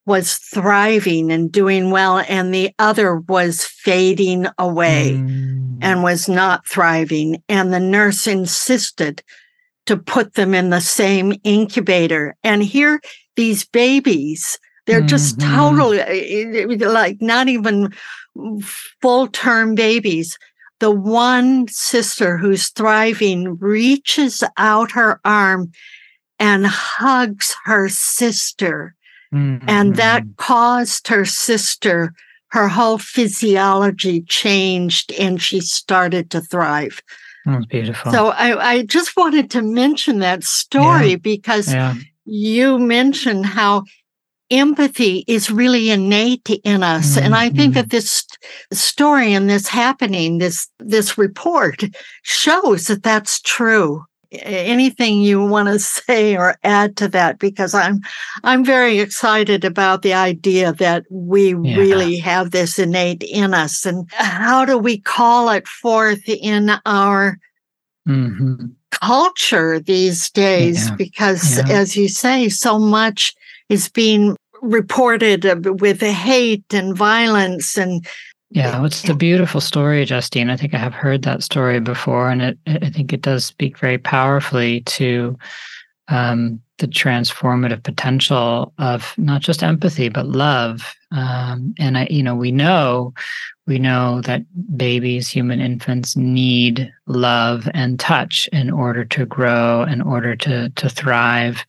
[0.09, 5.77] was thriving and doing well and the other was fading away mm.
[5.81, 9.23] and was not thriving and the nurse insisted
[9.85, 12.99] to put them in the same incubator and here
[13.35, 15.55] these babies they're just mm-hmm.
[15.55, 17.93] totally eh, like not even
[19.01, 20.37] full term babies
[20.79, 25.71] the one sister who's thriving reaches out her arm
[26.39, 28.95] and hugs her sister.
[29.33, 29.69] Mm-hmm.
[29.69, 32.13] And that caused her sister,
[32.47, 37.01] her whole physiology changed and she started to thrive.
[37.45, 38.11] That's beautiful.
[38.11, 41.15] So I, I just wanted to mention that story yeah.
[41.17, 41.95] because yeah.
[42.25, 43.83] you mentioned how
[44.51, 47.25] empathy is really innate in us mm-hmm.
[47.25, 48.25] and i think that this
[48.73, 51.83] story and this happening this this report
[52.23, 57.99] shows that that's true anything you want to say or add to that because i'm
[58.43, 61.75] i'm very excited about the idea that we yeah.
[61.75, 67.39] really have this innate in us and how do we call it forth in our
[68.07, 68.65] mm-hmm.
[68.91, 70.95] culture these days yeah.
[70.95, 71.69] because yeah.
[71.69, 73.33] as you say so much
[73.69, 75.45] is being reported
[75.79, 78.05] with hate and violence and
[78.51, 80.49] Yeah, it's a beautiful story, Justine.
[80.49, 83.77] I think I have heard that story before, and it, I think it does speak
[83.77, 85.37] very powerfully to
[86.07, 90.95] um, the transformative potential of not just empathy but love.
[91.11, 93.13] Um, and I, you know, we know,
[93.67, 94.41] we know that
[94.75, 100.89] babies, human infants, need love and touch in order to grow, in order to to
[100.89, 101.63] thrive,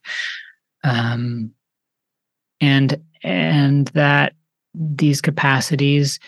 [0.83, 1.51] um,
[2.59, 4.33] and and that
[4.73, 6.19] these capacities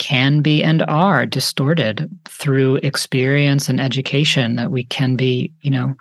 [0.00, 5.94] can be and are distorted through experience and education that we can be you know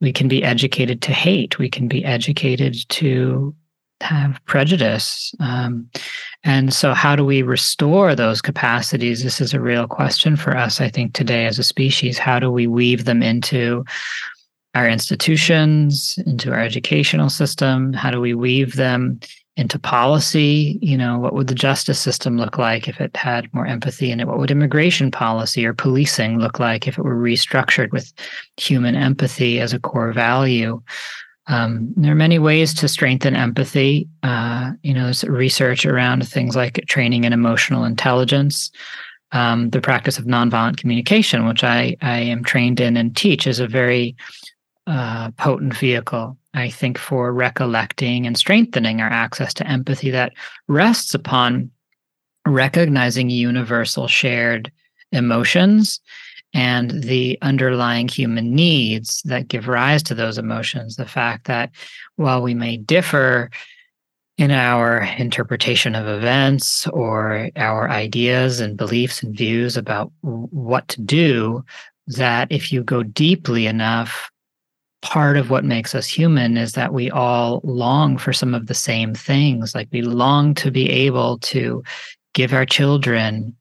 [0.00, 3.54] we can be educated to hate we can be educated to
[4.00, 5.88] have prejudice um,
[6.42, 9.22] and so how do we restore those capacities?
[9.22, 12.18] This is a real question for us i think today as a species.
[12.18, 13.84] How do we weave them into
[14.74, 17.92] our institutions into our educational system?
[17.92, 19.20] How do we weave them
[19.56, 23.66] into policy you know what would the justice system look like if it had more
[23.66, 24.26] empathy in it?
[24.26, 28.12] What would immigration policy or policing look like if it were restructured with
[28.56, 30.82] human empathy as a core value?
[31.46, 36.56] Um, there are many ways to strengthen empathy uh, you know there's research around things
[36.56, 38.70] like training in emotional intelligence
[39.32, 43.60] um, the practice of nonviolent communication which I, I am trained in and teach is
[43.60, 44.16] a very
[44.86, 50.32] uh, potent vehicle I think, for recollecting and strengthening our access to empathy that
[50.68, 51.70] rests upon
[52.46, 54.70] recognizing universal shared
[55.12, 56.00] emotions
[56.52, 60.96] and the underlying human needs that give rise to those emotions.
[60.96, 61.70] The fact that
[62.16, 63.50] while we may differ
[64.38, 71.00] in our interpretation of events or our ideas and beliefs and views about what to
[71.00, 71.64] do,
[72.06, 74.30] that if you go deeply enough
[75.04, 78.74] part of what makes us human is that we all long for some of the
[78.74, 79.74] same things.
[79.74, 81.82] Like we long to be able to
[82.32, 83.54] give our children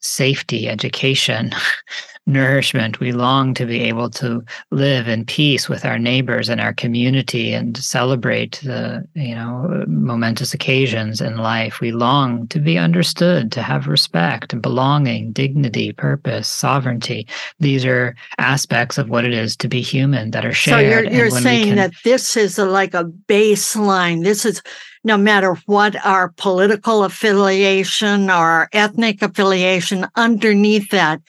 [0.00, 1.52] safety, education,
[2.30, 3.00] nourishment.
[3.00, 7.52] We long to be able to live in peace with our neighbors and our community
[7.52, 11.80] and celebrate the, you know, momentous occasions in life.
[11.80, 17.26] We long to be understood, to have respect and belonging, dignity, purpose, sovereignty.
[17.58, 20.80] These are aspects of what it is to be human that are shared.
[20.80, 24.24] So you're, you're saying can, that this is a, like a baseline.
[24.24, 24.62] This is
[25.02, 31.22] no matter what our political affiliation or our ethnic affiliation, underneath that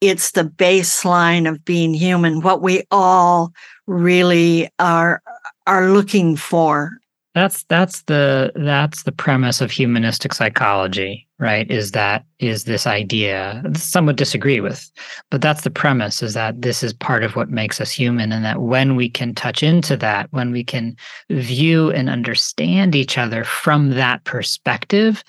[0.00, 3.52] it's the baseline of being human, what we all
[3.86, 5.22] really are
[5.66, 6.98] are looking for.
[7.34, 11.70] That's that's the that's the premise of humanistic psychology, right?
[11.70, 14.90] Is that is this idea some would disagree with,
[15.30, 18.44] but that's the premise is that this is part of what makes us human and
[18.44, 20.96] that when we can touch into that, when we can
[21.30, 25.22] view and understand each other from that perspective,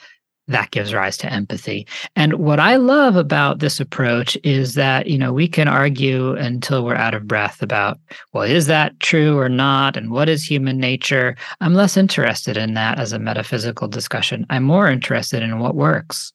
[0.50, 1.88] that gives rise to empathy.
[2.16, 6.84] And what I love about this approach is that, you know, we can argue until
[6.84, 8.00] we're out of breath about,
[8.34, 9.96] well, is that true or not?
[9.96, 11.36] And what is human nature?
[11.62, 14.46] I'm less interested in that as a metaphysical discussion.
[14.50, 16.34] I'm more interested in what works.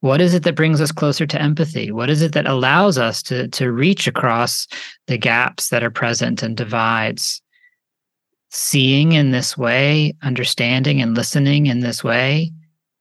[0.00, 1.90] What is it that brings us closer to empathy?
[1.90, 4.66] What is it that allows us to, to reach across
[5.06, 7.40] the gaps that are present and divides?
[8.50, 12.52] Seeing in this way, understanding and listening in this way,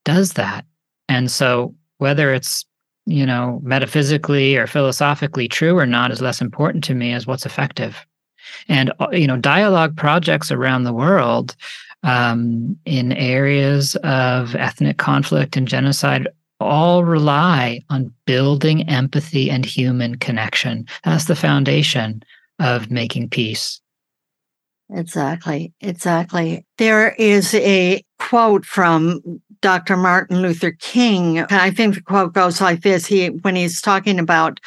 [0.03, 0.65] does that.
[1.09, 2.65] And so whether it's,
[3.05, 7.45] you know, metaphysically or philosophically true or not is less important to me as what's
[7.45, 8.05] effective.
[8.67, 11.55] And, uh, you know, dialogue projects around the world
[12.03, 16.27] um, in areas of ethnic conflict and genocide
[16.59, 20.85] all rely on building empathy and human connection.
[21.03, 22.23] That's the foundation
[22.59, 23.81] of making peace.
[24.89, 25.73] Exactly.
[25.81, 26.65] Exactly.
[26.77, 29.97] There is a quote from Dr.
[29.97, 31.39] Martin Luther King.
[31.39, 33.07] I think the quote goes like this.
[33.07, 34.59] He when he's talking about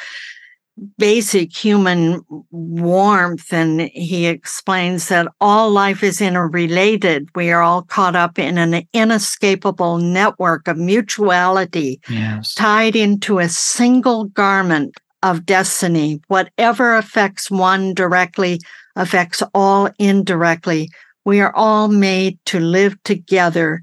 [0.97, 2.21] basic human
[2.51, 7.29] warmth and he explains that all life is interrelated.
[7.35, 12.53] We are all caught up in an inescapable network of mutuality yes.
[12.53, 16.21] tied into a single garment of destiny.
[16.27, 18.59] Whatever affects one directly
[18.95, 20.89] affects all indirectly.
[21.25, 23.81] We are all made to live together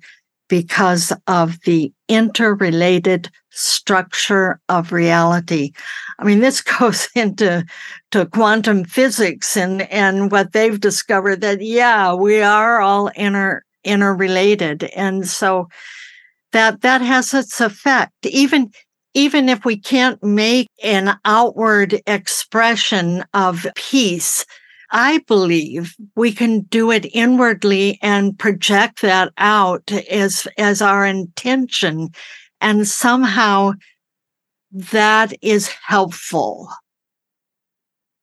[0.49, 5.73] because of the interrelated structure of reality.
[6.19, 7.65] I mean, this goes into
[8.11, 14.85] to quantum physics and, and what they've discovered that, yeah, we are all inter, interrelated.
[14.97, 15.69] And so
[16.53, 18.13] that, that has its effect.
[18.25, 18.71] Even,
[19.15, 24.45] even if we can't make an outward expression of peace,
[24.95, 32.11] I believe we can do it inwardly and project that out as, as our intention
[32.61, 33.73] And somehow
[34.73, 36.71] that is helpful.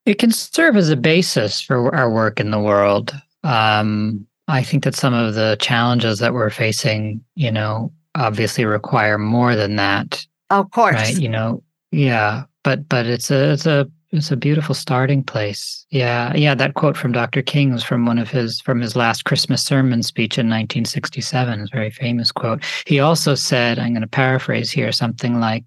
[0.05, 3.13] It can serve as a basis for our work in the world.
[3.43, 9.19] Um, I think that some of the challenges that we're facing, you know, obviously require
[9.19, 10.25] more than that.
[10.49, 10.95] Of course.
[10.95, 11.19] Right.
[11.19, 12.45] You know, yeah.
[12.63, 15.85] But but it's a it's a it's a beautiful starting place.
[15.89, 16.33] Yeah.
[16.35, 16.53] Yeah.
[16.53, 17.41] That quote from Dr.
[17.41, 21.61] King was from one of his from his last Christmas sermon speech in 1967.
[21.61, 22.63] It's a very famous quote.
[22.85, 25.63] He also said, I'm going to paraphrase here, something like,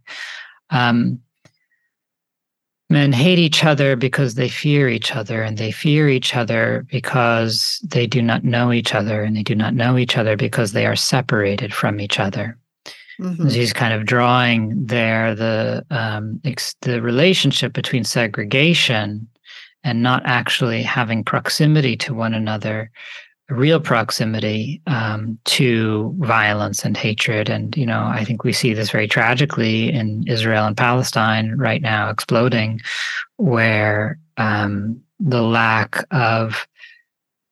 [0.71, 1.21] um,
[2.91, 7.81] men hate each other because they fear each other, and they fear each other because
[7.83, 10.87] they do not know each other, and they do not know each other because they
[10.87, 12.59] are separated from each other.
[13.21, 13.49] Mm-hmm.
[13.49, 19.29] He's kind of drawing there the um, ex- the relationship between segregation
[19.85, 22.91] and not actually having proximity to one another
[23.51, 27.51] real proximity um, to violence and hatred.
[27.51, 31.83] And, you know, I think we see this very tragically in Israel and Palestine right
[31.83, 32.81] now exploding,
[33.37, 36.67] where um, the lack of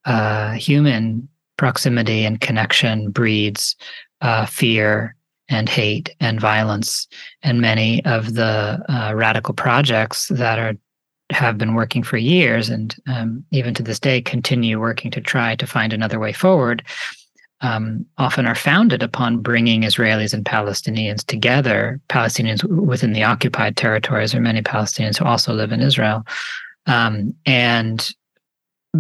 [0.07, 3.77] uh, human proximity and connection breeds
[4.23, 5.15] uh, fear
[5.53, 7.07] and hate and violence.
[7.43, 10.75] And many of the uh, radical projects that are
[11.31, 15.57] have been working for years and um, even to this day continue working to try
[15.57, 16.83] to find another way forward
[17.63, 24.35] um, often are founded upon bringing Israelis and Palestinians together, Palestinians within the occupied territories,
[24.35, 26.27] or many Palestinians who also live in Israel,
[26.87, 28.11] um, and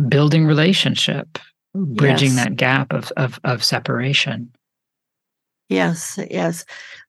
[0.08, 1.38] building relationship,
[1.74, 2.44] bridging yes.
[2.44, 4.50] that gap of, of, of separation.
[5.72, 6.64] Yes, yes.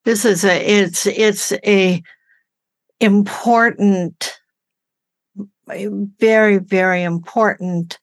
[0.05, 2.01] This is a it's it's a
[2.99, 4.33] important
[5.67, 7.99] very, very important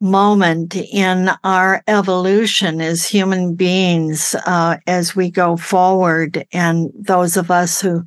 [0.00, 6.44] moment in our evolution as human beings uh, as we go forward.
[6.52, 8.04] And those of us who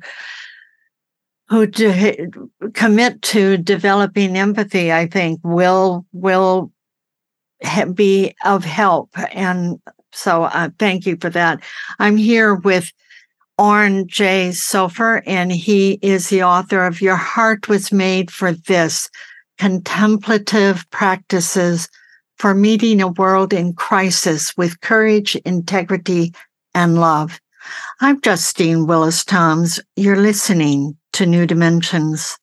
[1.48, 2.26] who de-
[2.74, 6.72] commit to developing empathy, I think, will will
[7.62, 9.10] ha- be of help.
[9.32, 9.78] And
[10.16, 11.62] so, uh, thank you for that.
[11.98, 12.90] I'm here with
[13.58, 19.10] Oren Jay Sofer, and he is the author of Your Heart Was Made for This
[19.58, 21.88] Contemplative Practices
[22.38, 26.32] for Meeting a World in Crisis with Courage, Integrity,
[26.74, 27.38] and Love.
[28.00, 29.80] I'm Justine Willis Toms.
[29.96, 32.38] You're listening to New Dimensions.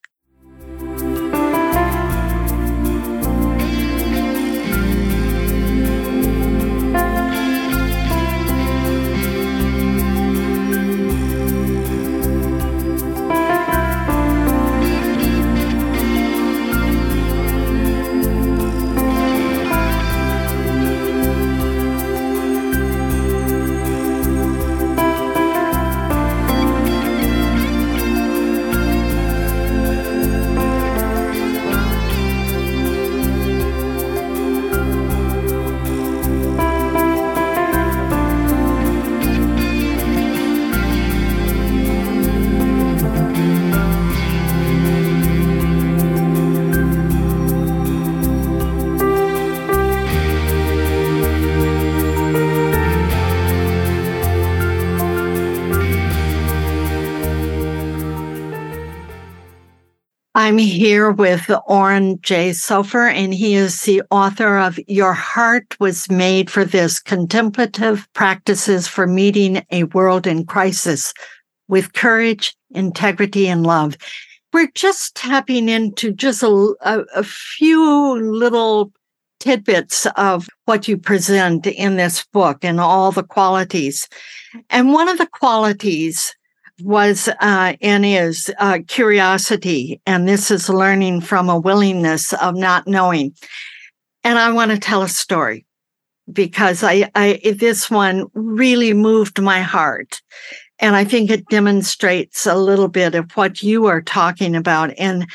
[60.43, 66.11] I'm here with Oren Jay Sofer, and he is the author of Your Heart Was
[66.11, 71.13] Made for This Contemplative Practices for Meeting a World in Crisis
[71.69, 73.95] with Courage, Integrity, and Love.
[74.51, 78.91] We're just tapping into just a, a, a few little
[79.39, 84.09] tidbits of what you present in this book and all the qualities.
[84.69, 86.35] And one of the qualities
[86.81, 90.01] was uh, and is uh, curiosity.
[90.05, 93.33] And this is learning from a willingness of not knowing.
[94.23, 95.65] And I want to tell a story
[96.31, 100.21] because I, I this one really moved my heart.
[100.79, 104.91] And I think it demonstrates a little bit of what you are talking about.
[104.97, 105.25] And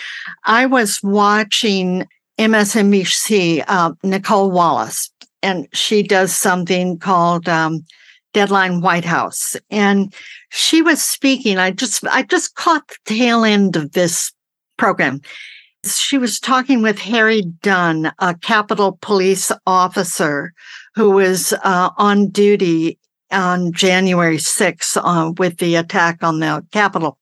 [0.45, 2.07] I was watching
[2.39, 5.11] MSNBC, uh, Nicolle Wallace,
[5.43, 7.85] and she does something called um,
[8.33, 9.57] Deadline White House.
[9.71, 10.13] And
[10.51, 11.59] she was speaking.
[11.59, 14.33] I just I just caught the tail end of this
[14.77, 15.21] program.
[15.87, 20.53] She was talking with Harry Dunn, a Capitol Police officer
[20.95, 22.99] who was uh, on duty
[23.31, 27.19] on January 6th uh, with the attack on the Capitol.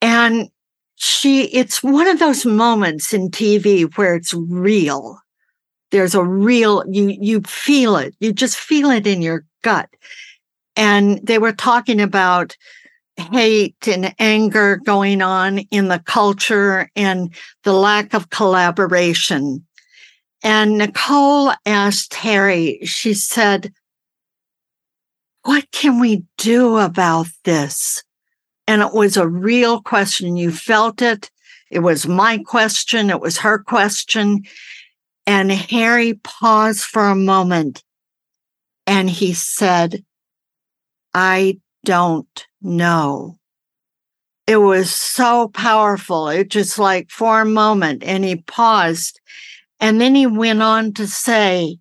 [0.00, 0.48] And
[0.96, 5.18] she, it's one of those moments in TV where it's real.
[5.90, 8.14] There's a real, you, you feel it.
[8.20, 9.88] You just feel it in your gut.
[10.76, 12.56] And they were talking about
[13.16, 19.64] hate and anger going on in the culture and the lack of collaboration.
[20.42, 23.72] And Nicolle asked Harry, she said,
[25.42, 28.02] What can we do about this?
[28.66, 30.36] And it was a real question.
[30.36, 31.30] You felt it.
[31.70, 33.10] It was my question.
[33.10, 34.42] It was her question.
[35.26, 37.83] And Harry paused for a moment
[38.86, 40.04] and he said,
[41.12, 43.38] I don't know.
[44.46, 46.28] It was so powerful.
[46.28, 49.20] It just like for a moment and he paused
[49.80, 51.78] and then he went on to say,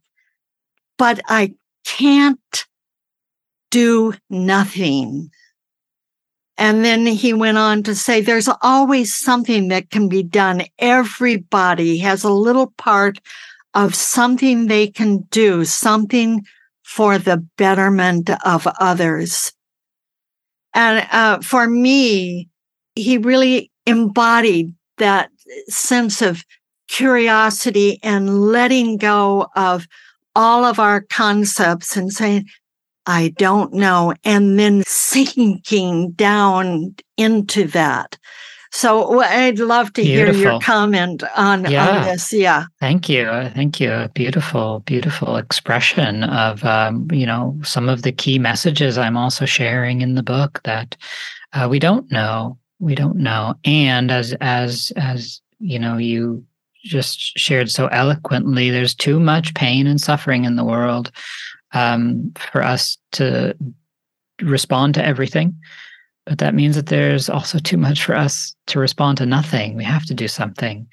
[0.98, 1.54] but I
[1.86, 2.66] can't
[3.72, 5.30] do nothing.
[6.58, 10.64] And then he went on to say, there's always something that can be done.
[10.80, 13.20] Everybody has a little part
[13.74, 16.46] of something they can do, something
[16.96, 19.52] for the betterment of others.
[20.76, 22.50] And uh, for me,
[22.94, 25.32] he really embodied that
[25.70, 26.44] sense of
[26.88, 29.88] curiosity and letting go of
[30.36, 32.46] all of our concepts and saying,
[33.08, 38.20] I don't know, and then sinking down into that.
[38.74, 40.34] So I'd love to Beautiful.
[40.34, 41.90] hear your comment on, yeah.
[41.90, 42.34] on this.
[42.34, 42.66] Yeah.
[42.80, 43.28] Thank you.
[43.54, 44.10] Thank you.
[44.16, 50.02] Beautiful, beautiful expression of, um, you know, some of the key messages I'm also sharing
[50.02, 50.98] in the book that
[51.54, 52.58] uh, we don't know.
[52.80, 53.54] We don't know.
[53.64, 56.44] And as, as, as, you know, you
[56.84, 61.12] just shared so eloquently, there's too much pain and suffering in the world
[61.74, 63.56] um, for us to
[64.42, 65.56] respond to everything
[66.26, 69.76] but that means that there's also too much for us to respond to nothing.
[69.76, 70.88] We have to do something.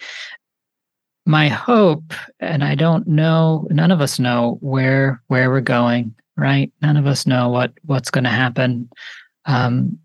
[1.27, 6.73] My hope, and I don't know, none of us know where where we're going, right?
[6.83, 8.91] None of us know what what's going to happen.
[9.45, 9.99] Um,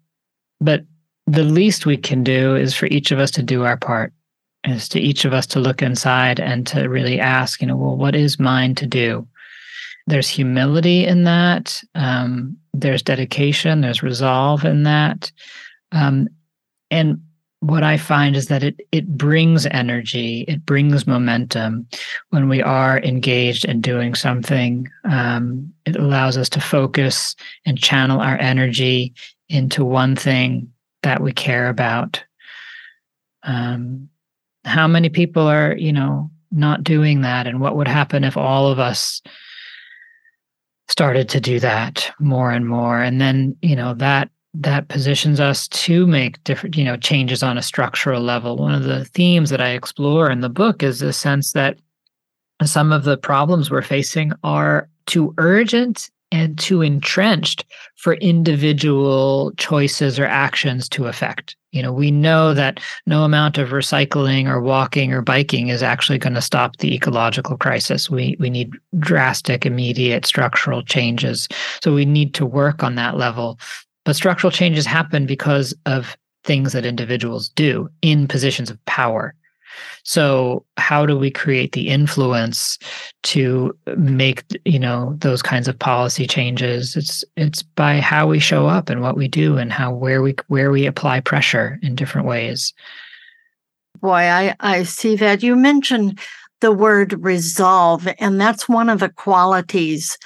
[0.62, 0.84] but
[1.26, 4.14] the least we can do is for each of us to do our part,
[4.66, 7.96] is to each of us to look inside and to really ask, you know, well,
[7.96, 9.28] what is mine to do?
[10.08, 11.82] There's humility in that.
[11.96, 15.32] Um, there's dedication, there's resolve in that.
[15.92, 16.28] Um,
[16.92, 17.22] and
[17.62, 21.88] what I find is that it it brings energy, it brings momentum
[22.30, 24.88] when we are engaged in doing something.
[25.04, 27.36] Um, it allows us to focus
[27.66, 29.14] and channel our energy
[29.50, 32.24] into one thing that we care about.
[33.44, 34.10] Um,
[34.64, 38.68] how many people are, you know, not doing that, and what would happen if all
[38.68, 39.22] of us
[40.88, 43.02] started to do that more and more.
[43.02, 47.58] And then you know that that positions us to make different you know changes on
[47.58, 48.58] a structural level.
[48.58, 51.78] One of the themes that i explore in the book is the sense that
[52.64, 57.66] some of the problems we're facing are too urgent and too entrenched
[57.96, 63.70] for individual choices or actions to affect you know, we know that no amount of
[63.70, 68.10] recycling or walking or biking is actually going to stop the ecological crisis.
[68.10, 71.50] We we need drastic, immediate structural changes.
[71.84, 73.60] So we need to work on that level.
[74.06, 76.16] But structural changes happen because of
[76.46, 79.36] things that individuals do in positions of power.
[80.04, 82.78] So how do we create the influence
[83.24, 86.96] to make you know those kinds of policy changes?
[86.96, 90.36] It's it's by how we show up and what we do and how where we
[90.48, 92.74] where we apply pressure in different ways.
[94.02, 96.20] Boy, I I see that you mentioned
[96.62, 100.18] the word resolve, and that's one of the qualities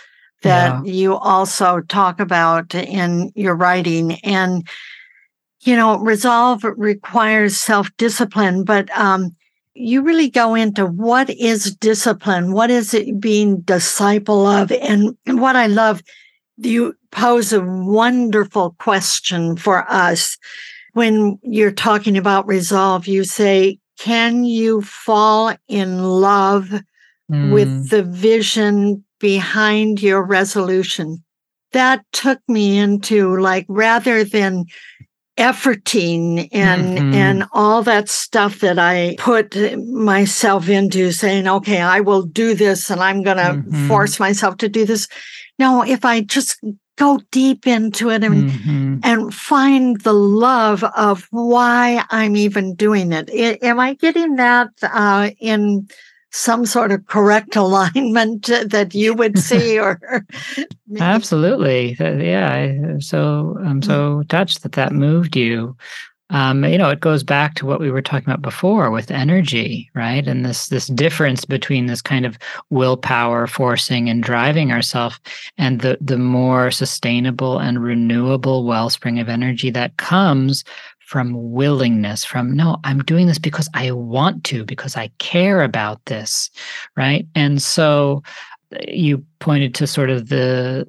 [0.42, 0.92] that yeah.
[0.92, 4.68] you also talk about in your writing and
[5.62, 9.36] you know resolve requires self-discipline but um,
[9.80, 15.56] you really go into what is discipline, what is it being disciple of, and what
[15.56, 16.04] I love,
[16.58, 20.38] you pose a wonderful question for us
[20.94, 23.08] when you're talking about resolve.
[23.08, 26.74] You say, "Can you fall in love
[27.32, 27.54] mm.
[27.54, 31.24] with the vision behind your resolution?"
[31.72, 34.66] That took me into like rather than
[35.40, 37.14] efforting and mm-hmm.
[37.14, 39.56] and all that stuff that I put
[39.88, 43.88] myself into saying, okay, I will do this and I'm gonna mm-hmm.
[43.88, 45.08] force myself to do this.
[45.58, 46.60] No, if I just
[46.98, 48.98] go deep into it and mm-hmm.
[49.04, 53.30] and find the love of why I'm even doing it.
[53.32, 55.88] I, am I getting that uh, in
[56.32, 60.00] some sort of correct alignment that you would see or
[61.00, 61.96] absolutely.
[62.00, 65.76] Yeah I, so i'm so touched that that moved you.
[66.32, 69.90] Um, you know, it goes back to what we were talking about before with energy,
[69.96, 70.28] right?
[70.28, 72.38] And this this difference between this kind of
[72.70, 75.20] willpower forcing and driving ourselves,
[75.58, 80.64] and the the more sustainable and renewable wellspring of energy that comes
[81.10, 86.06] from willingness, from no, I'm doing this because I want to, because I care about
[86.06, 86.52] this,
[86.96, 87.28] right?
[87.34, 88.22] And so
[88.88, 90.88] you pointed to sort of the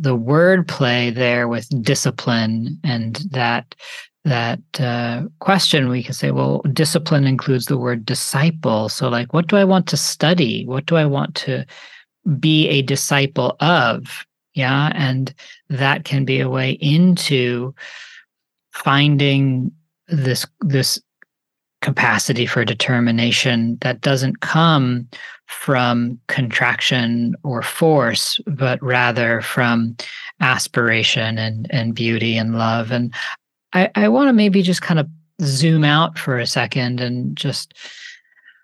[0.00, 3.76] the word play there with discipline and that
[4.24, 8.88] that uh, question, we can say, well, discipline includes the word disciple.
[8.88, 10.66] So, like, what do I want to study?
[10.66, 11.64] What do I want to
[12.40, 14.26] be a disciple of?
[14.54, 14.90] Yeah.
[14.96, 15.32] And
[15.68, 17.72] that can be a way into
[18.72, 19.70] finding
[20.08, 21.00] this, this
[21.80, 25.08] capacity for determination that doesn't come
[25.46, 29.96] from contraction or force, but rather from
[30.40, 32.92] aspiration and, and beauty and love.
[32.92, 33.12] And
[33.72, 35.08] I, I want to maybe just kind of
[35.42, 37.74] zoom out for a second and just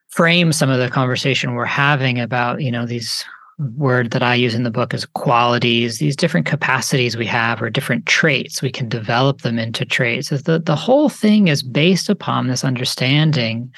[0.08, 3.24] frame some of the conversation we're having about, you know, these
[3.58, 7.70] word that I use in the book is qualities, these different capacities we have or
[7.70, 8.60] different traits.
[8.60, 10.28] We can develop them into traits.
[10.28, 13.72] The, the whole thing is based upon this understanding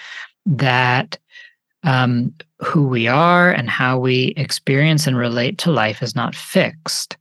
[0.47, 1.17] that
[1.85, 7.17] um, who we are and how we experience and relate to life is not fixed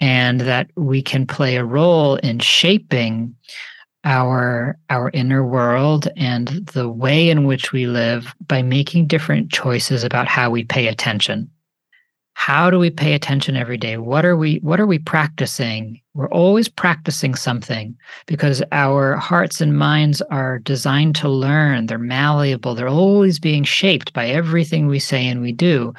[0.00, 3.34] and that we can play a role in shaping
[4.06, 10.04] our our inner world and the way in which we live by making different choices
[10.04, 11.48] about how we pay attention
[12.34, 13.96] how do we pay attention every day?
[13.96, 16.00] What are we what are we practicing?
[16.14, 21.86] We're always practicing something because our hearts and minds are designed to learn.
[21.86, 22.74] They're malleable.
[22.74, 25.94] They're always being shaped by everything we say and we do.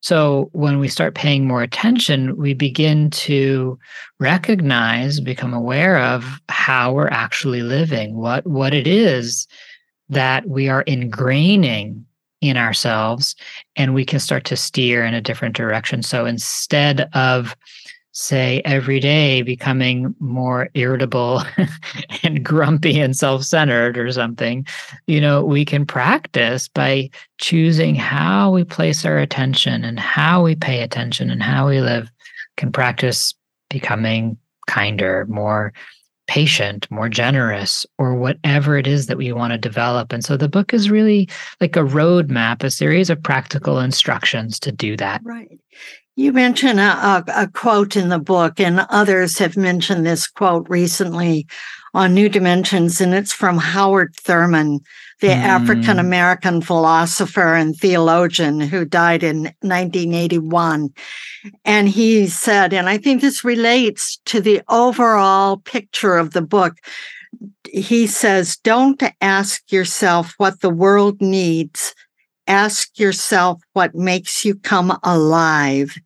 [0.00, 3.78] So when we start paying more attention, we begin to
[4.20, 9.46] recognize, become aware of how we're actually living, what what it is
[10.08, 12.04] that we are ingraining
[12.48, 13.34] in ourselves,
[13.76, 16.02] and we can start to steer in a different direction.
[16.02, 17.56] So instead of
[18.16, 21.42] say every day becoming more irritable
[22.22, 24.66] and grumpy and self-centered or something
[25.06, 30.54] you know we can practice by choosing how we place our attention and how we
[30.54, 32.10] pay attention and how we live
[32.56, 33.34] can practice
[33.68, 34.34] becoming
[34.66, 35.74] kinder more
[36.26, 40.12] patient more generous or whatever it is that we want to develop.
[40.12, 41.28] And so the book is really
[41.60, 45.20] like a roadmap a series of practical instructions to do that.
[45.24, 45.58] Right.
[46.18, 46.82] You mention a,
[47.28, 51.46] a, a, quote in the book, and others have mentioned this quote recently
[51.96, 54.80] on New Dimensions, and it's from Howard Thurman,
[55.22, 55.36] the mm.
[55.36, 60.90] African American philosopher and theologian who died in 1981.
[61.64, 66.74] And he said, and I think this relates to the overall picture of the book.
[67.72, 71.94] He says, Don't ask yourself what the world needs.
[72.46, 75.96] Ask yourself what makes you come alive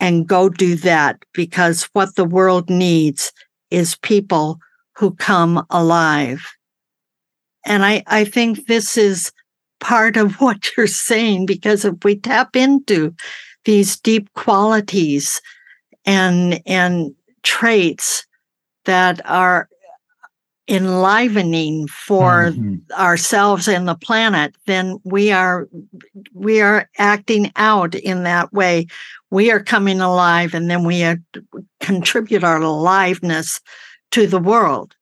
[0.00, 3.32] and go do that because what the world needs
[3.70, 4.58] is people
[4.98, 6.44] who come alive.
[7.64, 9.32] And I, I think this is
[9.78, 13.14] part of what you're saying because if we tap into
[13.64, 15.40] these deep qualities
[16.04, 18.26] and and traits
[18.86, 19.68] that are
[20.68, 22.76] enlivening for mm-hmm.
[22.92, 25.68] ourselves and the planet then we are
[26.34, 28.86] we are acting out in that way
[29.30, 31.04] we are coming alive and then we
[31.80, 33.60] contribute our aliveness
[34.10, 34.94] to the world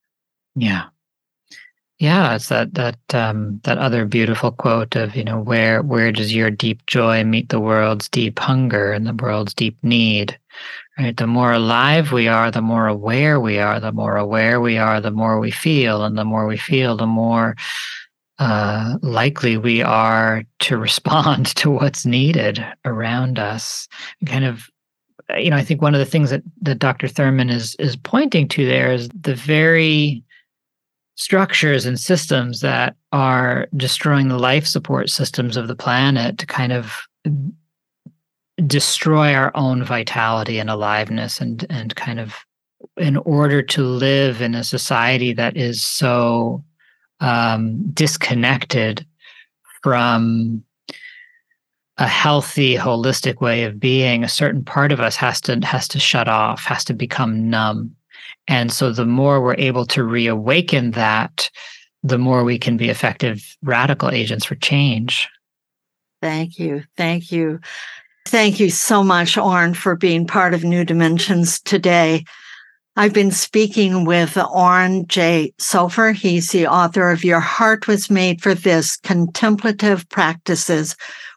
[0.55, 0.85] yeah
[1.99, 6.35] yeah it's that that um that other beautiful quote of you know where where does
[6.35, 10.39] your deep joy meet the world's deep hunger and the world's deep need
[10.99, 11.17] Right.
[11.17, 13.79] The more alive we are, the more aware we are.
[13.79, 17.07] The more aware we are, the more we feel, and the more we feel, the
[17.07, 17.55] more
[18.39, 23.89] uh, likely we are to respond to what's needed around us.
[24.25, 24.71] Kind of,
[25.39, 27.09] you know, I think one of the things that that Dr.
[27.09, 30.23] Thurman is is pointing to there is the very
[31.17, 36.73] structures and systems that are destroying the life support systems of the planet to kind
[36.73, 37.01] of
[38.67, 42.37] destroy our own vitality and aliveness and and kind of
[42.97, 46.63] in order to live in a society that is so
[47.21, 49.07] um, disconnected
[49.83, 50.63] from
[51.99, 55.99] a healthy holistic way of being a certain part of us has to has to
[55.99, 57.95] shut off has to become numb
[58.49, 61.51] and so the more we're able to reawaken that
[62.03, 65.29] the more we can be effective radical agents for change
[66.21, 67.59] thank you thank you
[68.27, 72.25] Thank you so much, Oren, for being part of New Dimensions today.
[72.97, 76.13] I've been speaking with Oren Jay Sofer.
[76.13, 80.97] He's the author of Your Heart Was Made for This Contemplative Practices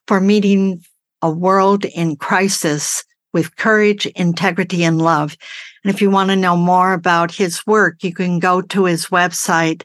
[0.10, 0.84] for Meeting
[1.22, 5.38] a World in Crisis with Courage, Integrity, and Love.
[5.84, 9.10] And if you want to know more about his work, you can go to his
[9.10, 9.84] website,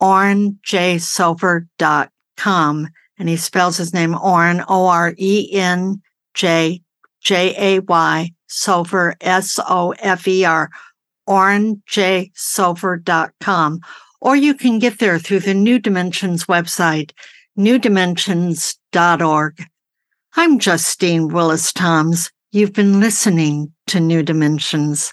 [0.00, 2.88] orenjaysofer.com.
[3.18, 6.00] And he spells his name Oren, O R E N
[6.34, 6.80] J
[7.20, 10.70] J A Y, Sofer, S O F E R
[11.28, 13.80] orenjaysofer.com,
[14.20, 17.10] or you can get there through the New Dimensions website,
[18.94, 19.66] newdimensions.org.
[20.36, 22.32] I'm Justine Willis Toms.
[22.52, 25.12] You've been listening to New Dimensions.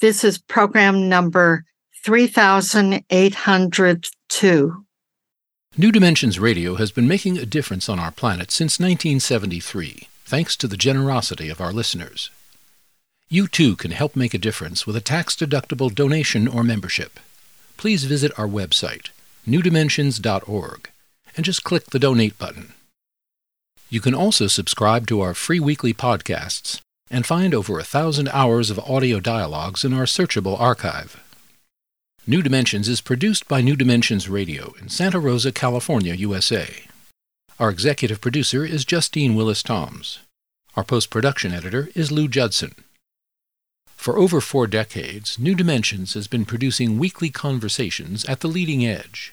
[0.00, 1.64] This is program number
[2.04, 4.84] 3802.
[5.78, 10.66] New Dimensions Radio has been making a difference on our planet since 1973, thanks to
[10.66, 12.30] the generosity of our listeners.
[13.28, 17.20] You too can help make a difference with a tax-deductible donation or membership.
[17.76, 19.10] Please visit our website,
[19.46, 20.88] newdimensions.org,
[21.36, 22.72] and just click the donate button.
[23.88, 28.70] You can also subscribe to our free weekly podcasts and find over a thousand hours
[28.70, 31.22] of audio dialogues in our searchable archive.
[32.26, 36.82] New Dimensions is produced by New Dimensions Radio in Santa Rosa, California, USA.
[37.60, 40.18] Our executive producer is Justine Willis Toms.
[40.74, 42.74] Our post-production editor is Lou Judson.
[43.86, 49.32] For over four decades, New Dimensions has been producing weekly conversations at the leading edge.